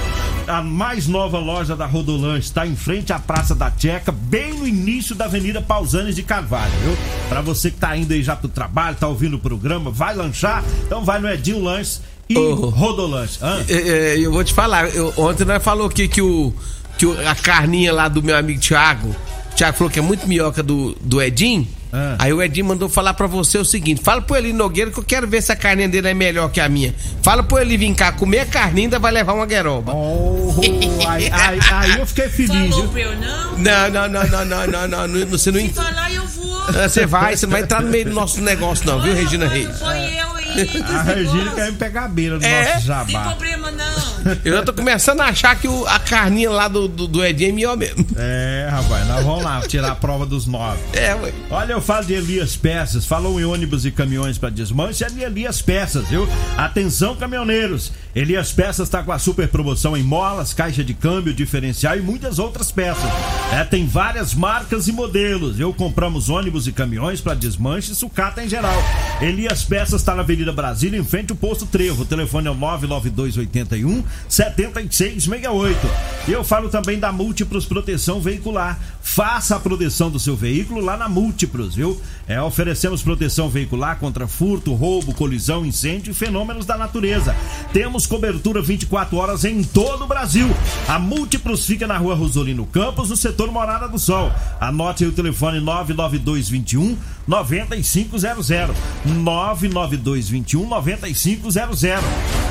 A 0.47 0.61
mais 0.61 1.07
nova 1.07 1.39
loja 1.39 1.75
da 1.75 1.85
Rodolanches 1.85 2.45
está 2.45 2.65
em 2.67 2.75
frente 2.75 3.11
à 3.11 3.17
Praça 3.17 3.55
da 3.55 3.71
Checa, 3.75 4.11
bem 4.11 4.53
no 4.53 4.67
início 4.67 5.15
da 5.15 5.25
Avenida 5.25 5.61
Pausanes 5.61 6.15
de 6.15 6.23
Carvalho, 6.23 6.71
viu? 6.83 6.97
Pra 7.27 7.41
você 7.41 7.71
que 7.71 7.77
tá 7.77 7.95
indo 7.97 8.13
aí 8.13 8.21
já 8.21 8.35
pro 8.35 8.47
trabalho, 8.47 8.97
tá 8.97 9.07
ouvindo 9.07 9.35
o 9.35 9.39
programa, 9.39 9.89
vai 9.89 10.15
lanchar, 10.15 10.63
então 10.85 11.03
vai 11.03 11.19
no 11.19 11.29
Edinho 11.29 11.63
Lanches 11.63 12.01
e 12.29 12.37
oh, 12.37 12.69
Rodolanches. 12.69 13.39
É, 13.67 13.73
é, 13.73 14.19
eu 14.19 14.31
vou 14.31 14.43
te 14.43 14.53
falar, 14.53 14.89
eu, 14.89 15.13
ontem 15.17 15.45
nós 15.45 15.63
falou 15.63 15.87
aqui 15.87 16.07
que, 16.07 16.21
o, 16.21 16.53
que 16.97 17.05
o, 17.05 17.27
a 17.27 17.35
carninha 17.35 17.91
lá 17.91 18.07
do 18.07 18.21
meu 18.21 18.35
amigo 18.35 18.59
Thiago, 18.59 19.09
o 19.51 19.55
Thiago 19.55 19.77
falou 19.77 19.91
que 19.91 19.99
é 19.99 20.03
muito 20.03 20.27
minhoca 20.27 20.61
do, 20.61 20.95
do 21.01 21.21
Edinho. 21.21 21.67
Ah. 21.93 22.15
Aí 22.19 22.33
o 22.33 22.41
Edinho 22.41 22.65
mandou 22.65 22.87
falar 22.87 23.13
pra 23.13 23.27
você 23.27 23.57
o 23.57 23.65
seguinte: 23.65 24.01
fala 24.01 24.21
pro 24.21 24.35
Eli 24.35 24.53
Nogueira 24.53 24.91
que 24.91 24.99
eu 24.99 25.03
quero 25.03 25.27
ver 25.27 25.41
se 25.41 25.51
a 25.51 25.55
carninha 25.55 25.89
dele 25.89 26.09
é 26.09 26.13
melhor 26.13 26.49
que 26.49 26.59
a 26.59 26.69
minha. 26.69 26.93
Fala 27.21 27.43
pro 27.43 27.59
Eli 27.59 27.77
vir 27.77 27.93
cá 27.93 28.11
comer 28.11 28.39
a 28.39 28.45
carninha 28.45 28.87
ainda 28.87 28.99
vai 28.99 29.11
levar 29.11 29.33
uma 29.33 29.45
gueroba. 29.45 29.93
Oh, 29.93 30.53
aí, 31.07 31.29
aí, 31.31 31.59
aí, 31.71 31.99
eu 31.99 32.05
fiquei 32.05 32.29
feliz. 32.29 32.73
Falou 32.73 32.87
pra 32.89 33.01
eu 33.01 33.15
não? 33.17 33.57
Não, 33.57 33.89
não, 33.89 34.07
não, 34.07 34.27
não, 34.27 34.45
não, 34.45 34.67
não, 34.67 34.87
não, 34.87 35.07
não 35.07 35.27
você 35.27 35.51
não. 35.51 35.59
Se 35.59 35.69
falar, 35.69 36.13
eu 36.13 36.25
vou. 36.27 36.61
Ah, 36.69 36.87
você 36.87 37.05
vai, 37.05 37.35
você 37.35 37.45
não 37.45 37.51
vai 37.51 37.61
entrar 37.61 37.81
no 37.81 37.89
meio 37.89 38.05
do 38.05 38.13
nosso 38.13 38.41
negócio, 38.41 38.85
não, 38.85 39.01
viu, 39.01 39.13
Regina 39.13 39.47
Reis? 39.47 39.79
Foi 39.79 40.19
eu. 40.19 40.20
A 40.97 41.03
Regina 41.03 41.51
quer 41.51 41.71
me 41.71 41.77
pegar 41.77 42.05
a 42.05 42.07
beira 42.07 42.39
do 42.39 42.45
é? 42.45 42.73
nosso 42.73 42.85
jabá. 42.85 43.05
Não 43.05 43.21
tem 43.21 43.21
problema, 43.21 43.71
não. 43.71 44.37
Eu 44.43 44.57
já 44.57 44.63
tô 44.63 44.73
começando 44.73 45.21
a 45.21 45.25
achar 45.25 45.55
que 45.55 45.67
o, 45.67 45.85
a 45.87 45.99
carninha 45.99 46.49
lá 46.49 46.67
do, 46.67 46.87
do, 46.87 47.07
do 47.07 47.23
Edinho 47.23 47.49
é 47.49 47.53
melhor 47.53 47.77
mesmo. 47.77 48.05
É, 48.15 48.67
rapaz, 48.69 49.07
nós 49.07 49.25
vamos 49.25 49.43
lá 49.43 49.61
tirar 49.61 49.91
a 49.91 49.95
prova 49.95 50.25
dos 50.25 50.45
nove. 50.45 50.79
É, 50.93 51.15
ué. 51.15 51.33
Olha, 51.49 51.73
eu 51.73 51.81
falo 51.81 52.05
de 52.05 52.13
Elias 52.13 52.55
Peças, 52.55 53.05
falou 53.05 53.39
em 53.39 53.45
ônibus 53.45 53.85
e 53.85 53.91
caminhões 53.91 54.37
para 54.37 54.49
desmanche, 54.49 55.03
é 55.03 55.09
de 55.09 55.21
Elias 55.21 55.61
Peças, 55.61 56.07
viu? 56.07 56.27
Atenção, 56.57 57.15
caminhoneiros. 57.15 57.91
Elias 58.13 58.51
Peças 58.51 58.87
está 58.87 59.01
com 59.01 59.11
a 59.13 59.19
super 59.19 59.47
promoção 59.47 59.95
em 59.95 60.03
molas, 60.03 60.53
caixa 60.53 60.83
de 60.83 60.93
câmbio, 60.93 61.33
diferencial 61.33 61.97
e 61.97 62.01
muitas 62.01 62.39
outras 62.39 62.69
peças. 62.69 63.09
É, 63.53 63.63
tem 63.63 63.87
várias 63.87 64.33
marcas 64.33 64.89
e 64.89 64.91
modelos. 64.91 65.57
Eu 65.57 65.73
compramos 65.73 66.27
ônibus 66.27 66.67
e 66.67 66.73
caminhões 66.73 67.21
para 67.21 67.33
desmanche 67.33 67.93
e 67.93 67.95
sucata 67.95 68.43
em 68.43 68.49
geral. 68.49 68.75
Elias 69.21 69.63
Peças 69.63 70.01
está 70.01 70.13
na 70.13 70.23
Avenida 70.23 70.51
Brasília, 70.51 70.99
em 70.99 71.05
frente 71.05 71.31
ao 71.31 71.37
posto 71.37 71.65
Trevo. 71.65 72.03
O 72.03 72.05
telefone 72.05 72.47
é 72.47 72.51
o 72.51 72.55
99281 72.55 74.03
7668. 74.27 75.79
E 76.27 76.33
eu 76.33 76.43
falo 76.43 76.67
também 76.67 76.99
da 76.99 77.13
Múltiplos 77.13 77.65
Proteção 77.65 78.19
Veicular. 78.19 78.77
Faça 79.01 79.55
a 79.55 79.59
proteção 79.59 80.09
do 80.09 80.19
seu 80.19 80.35
veículo 80.35 80.79
lá 80.79 80.95
na 80.95 81.09
Múltiplos, 81.09 81.75
viu? 81.75 81.99
É, 82.27 82.41
oferecemos 82.41 83.01
proteção 83.01 83.49
veicular 83.49 83.97
contra 83.99 84.27
furto, 84.27 84.73
roubo, 84.73 85.13
colisão, 85.13 85.65
incêndio 85.65 86.11
e 86.11 86.13
fenômenos 86.13 86.65
da 86.65 86.77
natureza. 86.77 87.35
Temos 87.73 88.00
cobertura 88.05 88.61
24 88.61 89.17
horas 89.17 89.45
em 89.45 89.63
todo 89.63 90.03
o 90.03 90.07
Brasil. 90.07 90.47
A 90.87 90.99
Múltiplos 90.99 91.65
fica 91.65 91.87
na 91.87 91.97
rua 91.97 92.15
Rosolino 92.15 92.65
Campos, 92.65 93.09
no 93.09 93.15
setor 93.15 93.51
Morada 93.51 93.87
do 93.87 93.99
Sol. 93.99 94.31
Anote 94.59 95.03
aí 95.03 95.09
o 95.09 95.13
telefone 95.13 95.59
99221 95.59 96.97
9500. 97.27 98.21
992 99.05 100.29
21 100.29 100.67
9500. 100.67 101.55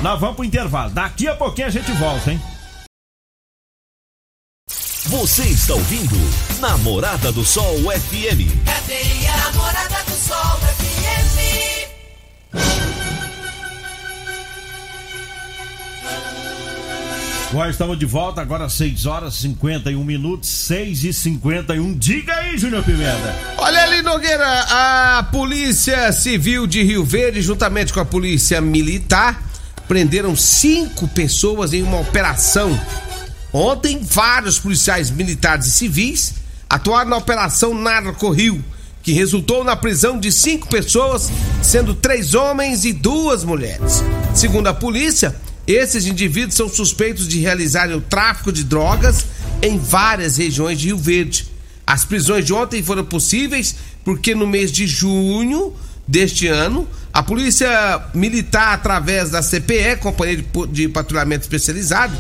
Nós 0.02 0.21
vamos 0.21 0.37
pro 0.37 0.45
intervalo. 0.45 0.90
Daqui 0.90 1.28
a 1.28 1.35
pouquinho 1.35 1.69
a 1.69 1.71
gente 1.71 1.90
volta, 1.92 2.33
hein? 2.33 2.40
Você 5.11 5.42
está 5.45 5.75
ouvindo 5.75 6.16
Namorada 6.61 7.33
do 7.33 7.45
Sol 7.45 7.75
FM. 7.78 8.64
Cadeia 8.64 9.37
Namorada 9.37 10.04
do 10.04 10.12
Sol 10.12 10.59
FM. 10.59 10.79
Nós 17.52 17.71
estamos 17.71 17.99
de 17.99 18.07
volta 18.07 18.40
agora 18.40 18.66
às 18.66 18.75
6 18.75 19.07
horas 19.07 19.35
e 19.35 19.38
51 19.38 20.04
minutos, 20.04 20.49
6 20.49 21.02
e 21.02 21.12
51. 21.12 21.99
Diga 21.99 22.33
aí, 22.33 22.57
Júnior 22.57 22.85
Pimenta. 22.85 23.35
Olha 23.59 23.83
ali, 23.83 24.02
Nogueira, 24.02 24.66
a 24.69 25.25
Polícia 25.33 26.12
Civil 26.12 26.64
de 26.69 26.80
Rio 26.85 27.04
Verde, 27.04 27.42
juntamente 27.42 27.92
com 27.92 27.99
a 27.99 28.04
Polícia 28.04 28.61
Militar, 28.61 29.42
prenderam 29.88 30.37
cinco 30.37 31.09
pessoas 31.09 31.73
em 31.73 31.83
uma 31.83 31.99
operação. 31.99 32.78
Ontem, 33.52 33.99
vários 34.00 34.61
policiais 34.61 35.11
militares 35.11 35.66
e 35.66 35.71
civis 35.73 36.35
atuaram 36.69 37.11
na 37.11 37.16
Operação 37.16 37.75
Narco 37.75 38.30
Rio, 38.30 38.64
que 39.02 39.12
resultou 39.12 39.64
na 39.64 39.75
prisão 39.75 40.21
de 40.21 40.30
cinco 40.30 40.69
pessoas, 40.69 41.28
sendo 41.61 41.97
três 41.97 42.33
homens 42.33 42.85
e 42.85 42.92
duas 42.92 43.42
mulheres. 43.42 44.04
Segundo 44.37 44.69
a 44.69 44.75
polícia, 44.75 45.35
esses 45.66 46.06
indivíduos 46.06 46.54
são 46.54 46.68
suspeitos 46.68 47.28
de 47.28 47.38
realizarem 47.38 47.96
o 47.96 48.00
tráfico 48.00 48.52
de 48.52 48.64
drogas 48.64 49.26
em 49.62 49.78
várias 49.78 50.36
regiões 50.36 50.78
de 50.78 50.86
Rio 50.86 50.98
Verde. 50.98 51.46
As 51.86 52.04
prisões 52.04 52.44
de 52.44 52.52
ontem 52.52 52.82
foram 52.82 53.04
possíveis 53.04 53.74
porque 54.04 54.34
no 54.34 54.46
mês 54.46 54.72
de 54.72 54.86
junho 54.86 55.74
deste 56.06 56.48
ano, 56.48 56.88
a 57.12 57.22
Polícia 57.22 57.68
Militar, 58.14 58.74
através 58.74 59.30
da 59.30 59.42
CPE, 59.42 59.96
Companhia 60.00 60.44
de, 60.70 60.88
Patrulhamento 60.88 61.42
Especializado, 61.42 62.16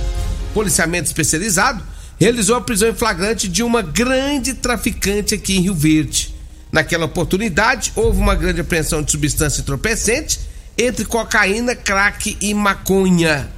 Policiamento 0.54 1.06
Especializado, 1.06 1.82
realizou 2.18 2.56
a 2.56 2.60
prisão 2.60 2.88
em 2.88 2.94
flagrante 2.94 3.48
de 3.48 3.62
uma 3.62 3.82
grande 3.82 4.54
traficante 4.54 5.34
aqui 5.34 5.56
em 5.56 5.62
Rio 5.62 5.74
Verde. 5.74 6.34
Naquela 6.70 7.06
oportunidade, 7.06 7.92
houve 7.96 8.20
uma 8.20 8.34
grande 8.34 8.60
apreensão 8.60 9.02
de 9.02 9.10
substância 9.10 9.60
entorpecente 9.60 10.38
entre 10.80 11.04
cocaína, 11.04 11.76
crack 11.76 12.38
e 12.40 12.54
maconha. 12.54 13.50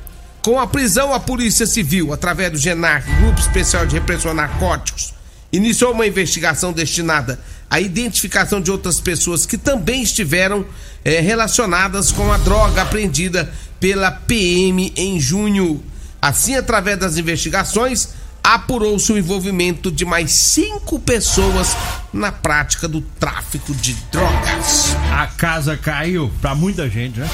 Com 0.42 0.58
a 0.58 0.66
prisão, 0.66 1.14
a 1.14 1.20
Polícia 1.20 1.66
Civil, 1.66 2.12
através 2.12 2.50
do 2.50 2.58
GENARC, 2.58 3.06
Grupo 3.20 3.38
Especial 3.38 3.86
de 3.86 3.94
Repressão 3.94 4.32
a 4.32 4.34
Narcóticos, 4.34 5.14
iniciou 5.52 5.92
uma 5.92 6.04
investigação 6.04 6.72
destinada 6.72 7.38
à 7.70 7.80
identificação 7.80 8.60
de 8.60 8.72
outras 8.72 8.98
pessoas 8.98 9.46
que 9.46 9.56
também 9.56 10.02
estiveram 10.02 10.66
eh, 11.04 11.20
relacionadas 11.20 12.10
com 12.10 12.32
a 12.32 12.38
droga 12.38 12.82
apreendida 12.82 13.52
pela 13.78 14.10
PM 14.10 14.92
em 14.96 15.20
junho. 15.20 15.80
Assim, 16.20 16.56
através 16.56 16.98
das 16.98 17.16
investigações, 17.18 18.08
apurou-se 18.42 19.12
o 19.12 19.18
envolvimento 19.18 19.92
de 19.92 20.04
mais 20.04 20.32
cinco 20.32 20.98
pessoas 20.98 21.76
na 22.12 22.30
prática 22.30 22.86
do 22.86 23.00
tráfico 23.00 23.74
de 23.74 23.94
drogas. 24.10 24.94
A 25.12 25.26
casa 25.26 25.76
caiu 25.76 26.30
pra 26.40 26.54
muita 26.54 26.88
gente, 26.88 27.18
né? 27.20 27.28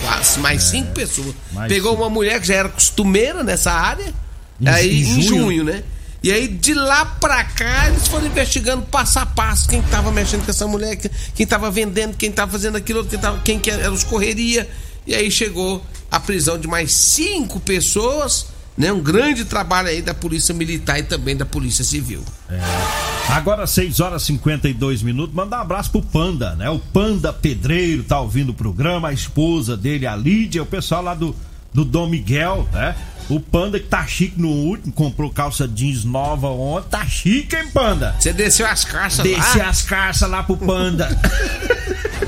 Quase 0.00 0.40
mais 0.40 0.62
cinco 0.64 0.92
pessoas. 0.92 1.34
mais 1.52 1.68
Pegou 1.72 1.92
cinco. 1.92 2.02
uma 2.02 2.10
mulher 2.10 2.40
que 2.40 2.46
já 2.46 2.54
era 2.54 2.68
costumeira 2.68 3.44
nessa 3.44 3.70
área, 3.72 4.12
Em- 4.60 4.68
aí 4.68 5.02
em 5.02 5.18
em 5.18 5.22
junho. 5.22 5.44
junho, 5.44 5.64
né? 5.64 5.82
E 6.22 6.30
aí 6.32 6.46
de 6.48 6.72
lá 6.72 7.04
pra 7.04 7.42
cá 7.44 7.88
eles 7.88 8.06
foram 8.08 8.26
investigando 8.26 8.82
passo 8.82 9.18
a 9.18 9.26
passo 9.26 9.68
quem 9.68 9.82
tava 9.82 10.10
mexendo 10.12 10.44
com 10.44 10.50
essa 10.50 10.66
mulher, 10.66 10.96
que- 10.96 11.10
quem 11.34 11.46
tava 11.46 11.70
vendendo, 11.70 12.16
quem 12.16 12.30
tava 12.30 12.52
fazendo 12.52 12.76
aquilo, 12.76 13.04
quem, 13.04 13.18
tava, 13.18 13.38
quem 13.44 13.58
que 13.58 13.70
era 13.70 13.92
os 13.92 14.04
correria. 14.04 14.68
E 15.06 15.14
aí 15.14 15.30
chegou 15.32 15.84
a 16.10 16.20
prisão 16.20 16.56
de 16.58 16.68
mais 16.68 16.92
cinco 16.92 17.58
pessoas, 17.60 18.46
né? 18.76 18.92
Um 18.92 19.00
grande 19.00 19.44
trabalho 19.44 19.88
aí 19.88 20.02
da 20.02 20.14
Polícia 20.14 20.54
Militar 20.54 20.98
e 20.98 21.02
também 21.02 21.36
da 21.36 21.44
Polícia 21.44 21.84
Civil. 21.84 22.24
Agora 23.28 23.66
6 23.66 24.00
horas 24.00 24.22
e 24.22 24.26
52 24.26 25.02
minutos. 25.02 25.34
Mandar 25.34 25.58
um 25.58 25.62
abraço 25.62 25.90
pro 25.90 26.02
Panda, 26.02 26.54
né? 26.54 26.68
O 26.70 26.78
Panda 26.78 27.32
Pedreiro 27.32 28.02
tá 28.02 28.20
ouvindo 28.20 28.50
o 28.50 28.54
programa, 28.54 29.08
a 29.08 29.12
esposa 29.12 29.76
dele, 29.76 30.06
a 30.06 30.16
Lídia, 30.16 30.62
o 30.62 30.66
pessoal 30.66 31.02
lá 31.02 31.14
do, 31.14 31.34
do 31.72 31.84
Dom 31.84 32.08
Miguel, 32.08 32.68
né? 32.72 32.94
O 33.28 33.40
Panda 33.40 33.78
que 33.78 33.86
tá 33.86 34.06
chique 34.06 34.38
no 34.40 34.48
último, 34.48 34.92
comprou 34.92 35.30
calça 35.30 35.66
jeans 35.66 36.04
nova 36.04 36.48
ontem. 36.48 36.88
Tá 36.90 37.06
chique, 37.06 37.54
hein, 37.56 37.68
Panda? 37.72 38.14
Você 38.18 38.32
desceu 38.32 38.66
as 38.66 38.84
Desce 39.22 39.58
lá? 39.58 39.68
as 39.68 39.82
carças 39.82 40.28
lá 40.28 40.42
pro 40.42 40.56
Panda. 40.56 41.08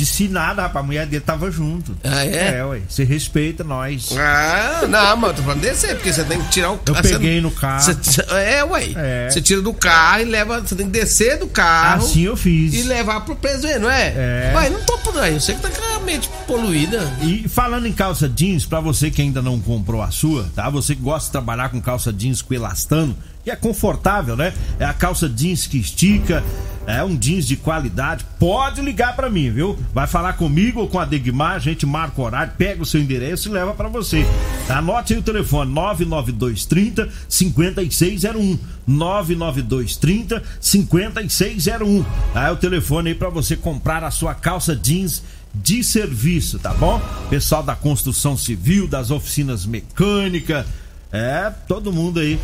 Disse 0.00 0.28
nada, 0.28 0.62
rapaz. 0.62 0.82
A 0.82 0.86
mulher 0.86 1.06
dele 1.06 1.22
tava 1.22 1.50
junto. 1.50 1.94
Ah, 2.02 2.24
é? 2.24 2.56
É, 2.58 2.64
ué. 2.64 2.80
Você 2.88 3.04
respeita 3.04 3.62
nós. 3.62 4.08
Ah, 4.16 4.86
não, 4.88 5.16
mas 5.18 5.30
eu 5.30 5.36
tô 5.36 5.42
falando 5.42 5.60
descer, 5.60 5.94
porque 5.96 6.10
você 6.10 6.24
tem 6.24 6.40
que 6.40 6.48
tirar 6.48 6.70
o 6.72 6.80
Eu 6.86 6.94
você- 6.94 7.12
peguei 7.12 7.38
no 7.42 7.50
carro. 7.50 7.82
você- 7.82 8.22
é, 8.30 8.64
ué. 8.64 8.88
É. 8.96 9.28
Você 9.30 9.42
tira 9.42 9.60
do 9.60 9.74
carro 9.74 10.22
e 10.22 10.24
leva. 10.24 10.58
Você 10.60 10.74
tem 10.74 10.86
que 10.86 10.92
descer 10.92 11.38
do 11.38 11.46
carro. 11.48 12.02
Assim 12.04 12.22
eu 12.22 12.34
fiz. 12.36 12.72
E 12.72 12.82
levar 12.84 13.20
pro 13.26 13.36
preso, 13.36 13.66
não 13.78 13.90
é? 13.90 14.06
É. 14.16 14.50
Mas 14.54 14.72
não 14.72 14.80
tô 14.84 14.96
por 14.98 15.18
aí. 15.18 15.34
Eu 15.34 15.40
sei 15.40 15.54
que 15.54 15.60
tá 15.60 15.68
com 15.68 15.96
a 15.96 16.00
mente 16.00 16.30
poluída. 16.46 17.00
E 17.20 17.46
falando 17.46 17.86
em 17.86 17.92
calça 17.92 18.26
jeans, 18.26 18.64
pra 18.64 18.80
você 18.80 19.10
que 19.10 19.20
ainda 19.20 19.42
não 19.42 19.60
comprou 19.60 20.00
a 20.00 20.10
sua, 20.10 20.48
tá? 20.56 20.70
Você 20.70 20.94
que 20.94 21.02
gosta 21.02 21.26
de 21.26 21.32
trabalhar 21.32 21.68
com 21.68 21.78
calça 21.80 22.10
jeans 22.10 22.40
com 22.40 22.54
elastano, 22.54 23.14
que 23.44 23.50
é 23.50 23.56
confortável, 23.56 24.34
né? 24.36 24.52
É 24.78 24.84
a 24.86 24.92
calça 24.94 25.28
jeans 25.28 25.66
que 25.66 25.78
estica, 25.78 26.42
é 26.90 27.04
um 27.04 27.16
jeans 27.16 27.46
de 27.46 27.56
qualidade. 27.56 28.24
Pode 28.38 28.80
ligar 28.80 29.14
pra 29.14 29.30
mim, 29.30 29.50
viu? 29.50 29.78
Vai 29.94 30.06
falar 30.06 30.34
comigo 30.34 30.80
ou 30.80 30.88
com 30.88 30.98
a 30.98 31.04
Degmar, 31.04 31.52
a 31.52 31.58
gente 31.58 31.86
marca 31.86 32.20
o 32.20 32.24
horário, 32.24 32.52
pega 32.56 32.82
o 32.82 32.86
seu 32.86 33.00
endereço 33.00 33.48
e 33.48 33.52
leva 33.52 33.72
pra 33.74 33.88
você. 33.88 34.26
Anote 34.68 35.14
aí 35.14 35.20
o 35.20 35.22
telefone 35.22 35.72
99230 35.72 37.08
5601. 37.28 38.58
99230 38.86 40.42
5601. 40.60 42.04
Tá? 42.32 42.48
É 42.48 42.50
o 42.50 42.56
telefone 42.56 43.10
aí 43.10 43.14
pra 43.14 43.28
você 43.28 43.56
comprar 43.56 44.02
a 44.02 44.10
sua 44.10 44.34
calça 44.34 44.74
jeans 44.74 45.22
de 45.54 45.82
serviço, 45.82 46.58
tá 46.58 46.72
bom? 46.72 47.00
Pessoal 47.28 47.62
da 47.62 47.74
construção 47.74 48.36
civil, 48.36 48.86
das 48.86 49.10
oficinas 49.10 49.66
mecânicas, 49.66 50.64
é, 51.12 51.52
todo 51.66 51.92
mundo 51.92 52.20
aí 52.20 52.38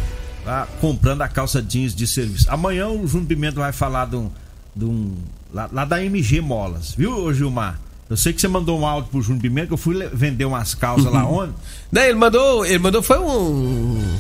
tá 0.47 0.67
comprando 0.81 1.21
a 1.23 1.29
calça 1.29 1.61
jeans 1.61 1.95
de 1.95 2.07
serviço. 2.07 2.47
Amanhã 2.49 2.89
o 2.89 3.07
Júnior 3.07 3.29
Pimenta 3.29 3.61
vai 3.61 3.73
falar 3.73 4.07
de 4.07 4.17
um. 4.17 4.31
De 4.75 4.85
um 4.85 5.15
lá, 5.53 5.69
lá 5.73 5.85
da 5.85 6.03
MG 6.05 6.41
Molas, 6.41 6.93
viu, 6.97 7.33
Gilmar? 7.35 7.79
Eu 8.09 8.17
sei 8.17 8.33
que 8.33 8.41
você 8.41 8.47
mandou 8.47 8.79
um 8.79 8.87
áudio 8.87 9.11
pro 9.11 9.21
Júnior 9.21 9.43
Pimenta, 9.43 9.67
que 9.69 9.73
eu 9.73 9.79
fui 9.79 10.07
vender 10.13 10.45
umas 10.45 10.75
calças 10.75 11.13
lá 11.13 11.27
onde. 11.27 11.53
Não, 11.91 12.03
ele 12.03 12.15
mandou. 12.15 12.65
Ele 12.65 12.79
mandou 12.79 13.03
foi 13.03 13.19
um. 13.19 14.17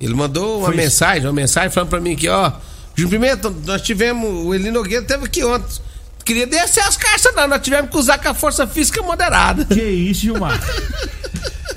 Ele 0.00 0.14
mandou 0.14 0.58
uma 0.60 0.66
Foi 0.66 0.74
isso. 0.76 0.84
mensagem, 0.84 1.26
uma 1.26 1.32
mensagem 1.34 1.70
falando 1.70 1.90
pra 1.90 2.00
mim 2.00 2.14
aqui, 2.14 2.28
ó. 2.28 2.50
Júnior 2.96 3.10
Pimenta, 3.20 3.50
nós 3.66 3.82
tivemos. 3.82 4.46
O 4.46 4.54
Elino 4.54 4.72
Nogueira 4.80 5.04
teve 5.04 5.26
aqui 5.26 5.44
ontem. 5.44 5.78
Queria 6.24 6.46
descer 6.46 6.82
as 6.82 6.96
caixas, 6.96 7.34
não. 7.34 7.46
Nós 7.48 7.60
tivemos 7.60 7.90
que 7.90 7.96
usar 7.98 8.16
com 8.18 8.28
a 8.28 8.34
força 8.34 8.66
física 8.66 9.02
moderada. 9.02 9.64
Que 9.66 9.82
isso, 9.82 10.20
Gilmar? 10.22 10.58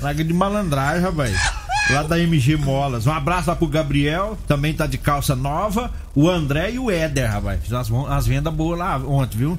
Larga 0.00 0.24
de 0.24 0.32
malandragem, 0.32 1.02
rapaz. 1.02 1.36
Lá 1.90 2.02
da 2.02 2.18
MG 2.18 2.56
Molas. 2.56 3.06
Um 3.06 3.12
abraço 3.12 3.50
lá 3.50 3.56
pro 3.56 3.66
Gabriel, 3.66 4.38
também 4.48 4.72
tá 4.72 4.86
de 4.86 4.96
calça 4.96 5.36
nova. 5.36 5.90
O 6.14 6.30
André 6.30 6.72
e 6.72 6.78
o 6.78 6.90
Éder, 6.90 7.30
rapaz. 7.30 7.60
Fiz 7.62 7.72
as, 7.72 7.88
as 8.08 8.26
vendas 8.26 8.52
boas 8.54 8.78
lá 8.78 8.96
ontem, 8.98 9.36
viu? 9.36 9.58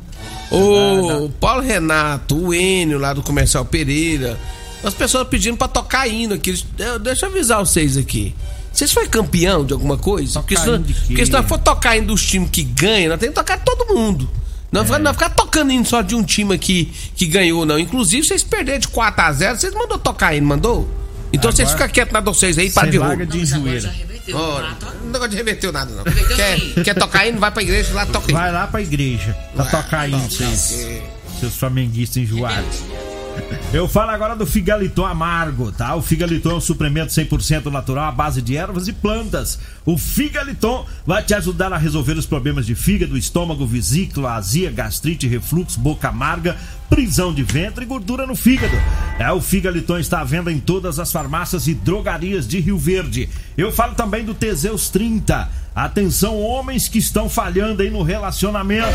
O 0.52 1.30
Paulo 1.40 1.62
Renato, 1.62 2.36
o 2.36 2.54
Enio 2.54 2.98
lá 2.98 3.14
do 3.14 3.22
Comercial 3.22 3.64
Pereira. 3.64 4.40
As 4.84 4.94
pessoas 4.94 5.28
pedindo 5.28 5.58
pra 5.58 5.68
tocar 5.68 6.08
hino 6.08 6.34
aqui. 6.34 6.64
Deixa 7.02 7.26
eu 7.26 7.30
avisar 7.30 7.60
vocês 7.60 7.96
aqui. 7.98 8.36
Vocês 8.72 8.92
foi 8.92 9.08
campeão 9.08 9.64
de 9.66 9.74
alguma 9.74 9.98
coisa? 9.98 10.40
Porque 10.42 10.58
se, 10.58 10.66
quê? 10.66 10.94
porque 11.08 11.26
se 11.26 11.32
nós 11.32 11.46
for 11.48 11.58
tocar 11.60 11.96
hino 11.96 12.08
dos 12.08 12.26
times 12.26 12.50
que 12.50 12.64
ganham, 12.64 13.10
nós 13.10 13.20
temos 13.20 13.36
que 13.36 13.42
tocar 13.42 13.58
de 13.58 13.64
todo 13.66 13.94
mundo. 13.96 14.30
Não, 14.72 14.82
É. 14.82 14.84
vai 14.84 15.14
ficar 15.14 15.30
tocando 15.30 15.72
hino 15.72 15.86
só 15.86 16.02
de 16.02 16.14
um 16.16 16.24
time 16.24 16.54
aqui 16.56 16.92
que 17.16 17.26
ganhou, 17.28 17.66
não. 17.66 17.80
Inclusive, 17.80 18.28
vocês 18.28 18.44
perderam 18.44 18.80
de 18.80 18.88
4x0, 18.90 19.56
vocês 19.60 19.74
mandou 19.74 19.98
tocar 19.98 20.36
hino, 20.36 20.48
mandou? 20.48 20.90
Então 21.36 21.52
vocês 21.52 21.68
Agora- 21.70 21.78
ficam 21.88 21.94
quietos 21.94 22.14
na 22.14 22.20
de 22.20 22.26
vocês 22.26 22.58
aí, 22.58 22.70
para 22.72 22.84
Sem 22.84 22.92
de 22.92 22.98
roubo. 22.98 23.26
de 23.26 23.40
enjoeira. 23.42 23.94
Ora, 24.34 24.70
Não 25.04 25.12
negócio 25.12 25.30
de 25.30 25.36
reverteu 25.38 25.72
nada, 25.72 25.92
não. 25.94 26.04
Quer, 26.04 26.84
quer 26.84 26.94
tocar 26.96 27.28
hino, 27.28 27.40
vai 27.40 27.52
pra 27.52 27.62
igreja 27.62 27.94
lá 27.94 28.06
toca 28.06 28.30
hino. 28.32 28.40
Vai 28.40 28.52
lá 28.52 28.68
pra 28.68 28.82
igreja. 28.82 29.36
Pra 29.56 29.64
Vai, 29.66 29.82
tocar 29.84 30.00
aí, 30.02 30.12
vocês. 30.12 31.02
Seus 31.40 31.56
flamenguistas 31.56 32.18
enjoados. 32.24 32.84
Eu 33.74 33.86
falo 33.86 34.12
agora 34.12 34.34
do 34.34 34.46
Figaliton 34.46 35.06
Amargo, 35.06 35.70
tá? 35.70 35.94
O 35.96 36.02
Figaliton 36.02 36.52
é 36.52 36.56
um 36.56 36.62
suplemento 36.62 37.12
100% 37.12 37.66
natural 37.70 38.06
à 38.08 38.12
base 38.12 38.42
de 38.42 38.56
ervas 38.56 38.88
e 38.88 38.94
plantas. 38.94 39.60
O 39.86 39.98
Figaliton 39.98 40.86
vai 41.06 41.22
te 41.22 41.34
ajudar 41.34 41.74
a 41.74 41.78
resolver 41.78 42.14
os 42.14 42.26
problemas 42.26 42.66
de 42.66 42.76
fígado, 42.76 43.18
estômago, 43.18 43.68
vesícula, 43.68 44.36
azia, 44.36 44.72
gastrite, 44.72 45.28
refluxo, 45.28 45.78
boca 45.82 46.08
amarga, 46.08 46.56
prisão 46.90 47.34
de 47.34 47.44
ventre 47.44 47.84
e 47.84 47.88
gordura 47.88 48.26
no 48.26 48.36
fígado. 48.36 48.76
É, 49.20 49.32
o 49.32 49.42
Figaliton 49.42 49.98
está 49.98 50.22
à 50.22 50.24
venda 50.24 50.52
em 50.52 50.60
todas 50.60 51.00
as 51.00 51.12
farmácias 51.12 51.68
e 51.68 51.74
drogarias 51.74 52.48
de 52.48 52.60
Rio 52.60 52.78
Verde. 52.78 53.30
Eu 53.58 53.72
falo 53.72 53.96
também 53.96 54.26
do 54.26 54.34
Teseus 54.34 54.90
30. 54.90 55.50
Atenção, 55.76 56.42
homens 56.42 56.88
que 56.88 57.00
estão 57.00 57.28
falhando 57.28 57.82
aí 57.82 57.90
no 57.90 58.02
relacionamento. 58.02 58.88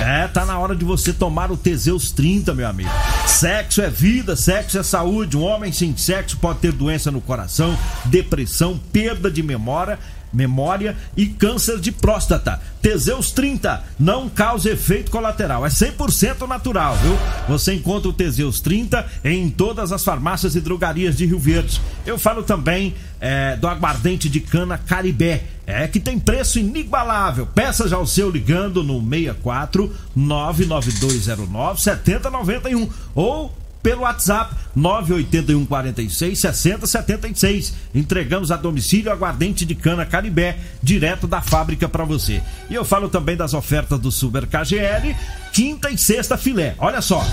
É, 0.00 0.28
tá 0.28 0.44
na 0.44 0.58
hora 0.58 0.76
de 0.76 0.84
você 0.84 1.12
tomar 1.12 1.50
o 1.50 1.56
Teseus 1.56 2.12
30, 2.12 2.54
meu 2.54 2.68
amigo. 2.68 2.90
Sexo 3.26 3.82
é 3.82 3.90
vida, 3.90 4.36
sexo 4.36 4.78
é 4.78 4.82
saúde. 4.82 5.36
Um 5.36 5.42
homem 5.42 5.72
sem 5.72 5.96
sexo 5.96 6.36
pode 6.36 6.60
ter 6.60 6.72
doença 6.72 7.10
no 7.10 7.20
coração, 7.20 7.76
depressão, 8.04 8.78
perda 8.92 9.30
de 9.30 9.42
memória 9.42 9.98
memória 10.32 10.96
e 11.16 11.26
câncer 11.26 11.78
de 11.80 11.92
próstata. 11.92 12.60
Teseus 12.80 13.30
30 13.30 13.82
não 13.98 14.28
causa 14.28 14.70
efeito 14.70 15.10
colateral, 15.10 15.66
é 15.66 15.68
100% 15.68 16.46
natural, 16.46 16.96
viu? 16.96 17.16
Você 17.48 17.74
encontra 17.74 18.08
o 18.08 18.12
Teseus 18.12 18.60
30 18.60 19.06
em 19.24 19.50
todas 19.50 19.92
as 19.92 20.02
farmácias 20.02 20.54
e 20.54 20.60
drogarias 20.60 21.16
de 21.16 21.26
Rio 21.26 21.38
Verde. 21.38 21.80
Eu 22.06 22.18
falo 22.18 22.42
também 22.42 22.94
é, 23.20 23.56
do 23.56 23.68
aguardente 23.68 24.28
de 24.28 24.40
cana 24.40 24.78
Caribé, 24.78 25.44
é 25.66 25.86
que 25.86 26.00
tem 26.00 26.18
preço 26.18 26.58
inigualável. 26.58 27.46
Peça 27.46 27.86
já 27.86 27.98
o 27.98 28.06
seu 28.06 28.30
ligando 28.30 28.82
no 28.82 29.00
64 29.00 29.94
99209 30.16 31.80
7091 31.80 32.88
ou 33.14 33.54
pelo 33.82 34.02
WhatsApp 34.02 34.54
981 34.74 35.66
46 35.66 36.38
60 36.38 36.86
76. 36.86 37.74
Entregamos 37.94 38.50
a 38.50 38.56
domicílio 38.56 39.12
aguardente 39.12 39.64
de 39.64 39.74
cana 39.74 40.06
Caribé, 40.06 40.58
direto 40.82 41.26
da 41.26 41.40
fábrica 41.40 41.88
para 41.88 42.04
você. 42.04 42.42
E 42.68 42.74
eu 42.74 42.84
falo 42.84 43.08
também 43.08 43.36
das 43.36 43.54
ofertas 43.54 43.98
do 43.98 44.10
Super 44.10 44.46
KGL, 44.46 45.14
quinta 45.52 45.90
e 45.90 45.98
sexta 45.98 46.36
filé. 46.36 46.74
Olha 46.78 47.00
só, 47.00 47.24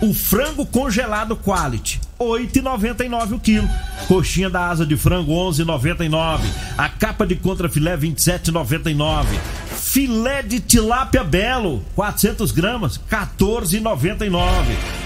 o 0.00 0.12
frango 0.12 0.66
congelado 0.66 1.36
quality, 1.36 2.00
8,99 2.18 3.32
o 3.32 3.40
quilo. 3.40 3.68
Coxinha 4.06 4.50
da 4.50 4.68
asa 4.68 4.84
de 4.84 4.96
frango 4.96 5.32
11,99. 5.32 6.40
A 6.76 6.88
capa 6.88 7.26
de 7.26 7.36
contrafilé 7.36 7.96
27,99. 7.96 9.26
Filé 9.76 10.42
de 10.42 10.60
tilápia 10.60 11.24
belo, 11.24 11.82
400 11.94 12.52
gramas, 12.52 13.00
14,99. 13.10 14.40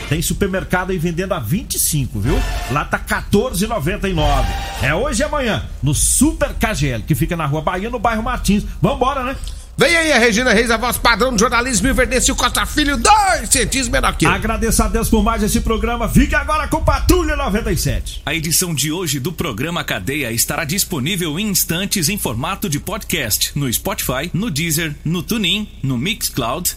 Tem 0.09 0.21
supermercado 0.21 0.91
aí 0.91 0.99
vendendo 0.99 1.33
a 1.33 1.39
25, 1.39 1.80
viu? 2.21 2.41
Lá 2.71 2.85
tá 2.85 2.99
14,99. 2.99 4.45
É 4.83 4.95
hoje 4.95 5.23
e 5.23 5.25
amanhã 5.25 5.65
no 5.83 5.95
Super 5.95 6.55
KGL, 6.55 7.03
que 7.03 7.15
fica 7.15 7.37
na 7.37 7.47
Rua 7.47 7.63
Bahia, 7.63 7.91
no 7.91 7.99
bairro 7.99 8.23
Martins. 8.23 8.65
Vambora, 8.81 9.25
né? 9.25 9.37
Vem 9.81 9.97
aí 9.97 10.13
a 10.13 10.19
Regina 10.19 10.53
Reis, 10.53 10.71
a 10.71 10.77
voz 10.77 10.99
padrão 10.99 11.33
do 11.33 11.39
jornalismo 11.39 11.89
e 11.89 11.93
Verdêncio 11.95 12.37
Costa 12.37 12.67
Filho, 12.67 12.99
dois 12.99 13.49
centímetros 13.49 13.89
menor 13.89 14.15
que 14.15 14.27
eu. 14.27 14.31
Agradeço 14.31 14.83
a 14.83 14.89
Deus 14.89 15.09
por 15.09 15.23
mais 15.25 15.43
esse 15.43 15.63
programa. 15.63 16.07
Fique 16.07 16.35
agora 16.35 16.69
com 16.69 16.85
Patrulha 16.85 17.35
97. 17.35 18.21
A 18.27 18.35
edição 18.35 18.75
de 18.75 18.93
hoje 18.93 19.19
do 19.19 19.33
programa 19.33 19.83
Cadeia 19.83 20.31
estará 20.33 20.65
disponível 20.65 21.39
em 21.39 21.49
instantes 21.49 22.11
em 22.11 22.19
formato 22.19 22.69
de 22.69 22.79
podcast 22.79 23.53
no 23.55 23.73
Spotify, 23.73 24.31
no 24.35 24.51
Deezer, 24.51 24.95
no 25.03 25.23
TuneIn, 25.23 25.67
no 25.83 25.97
Mixcloud, 25.97 26.77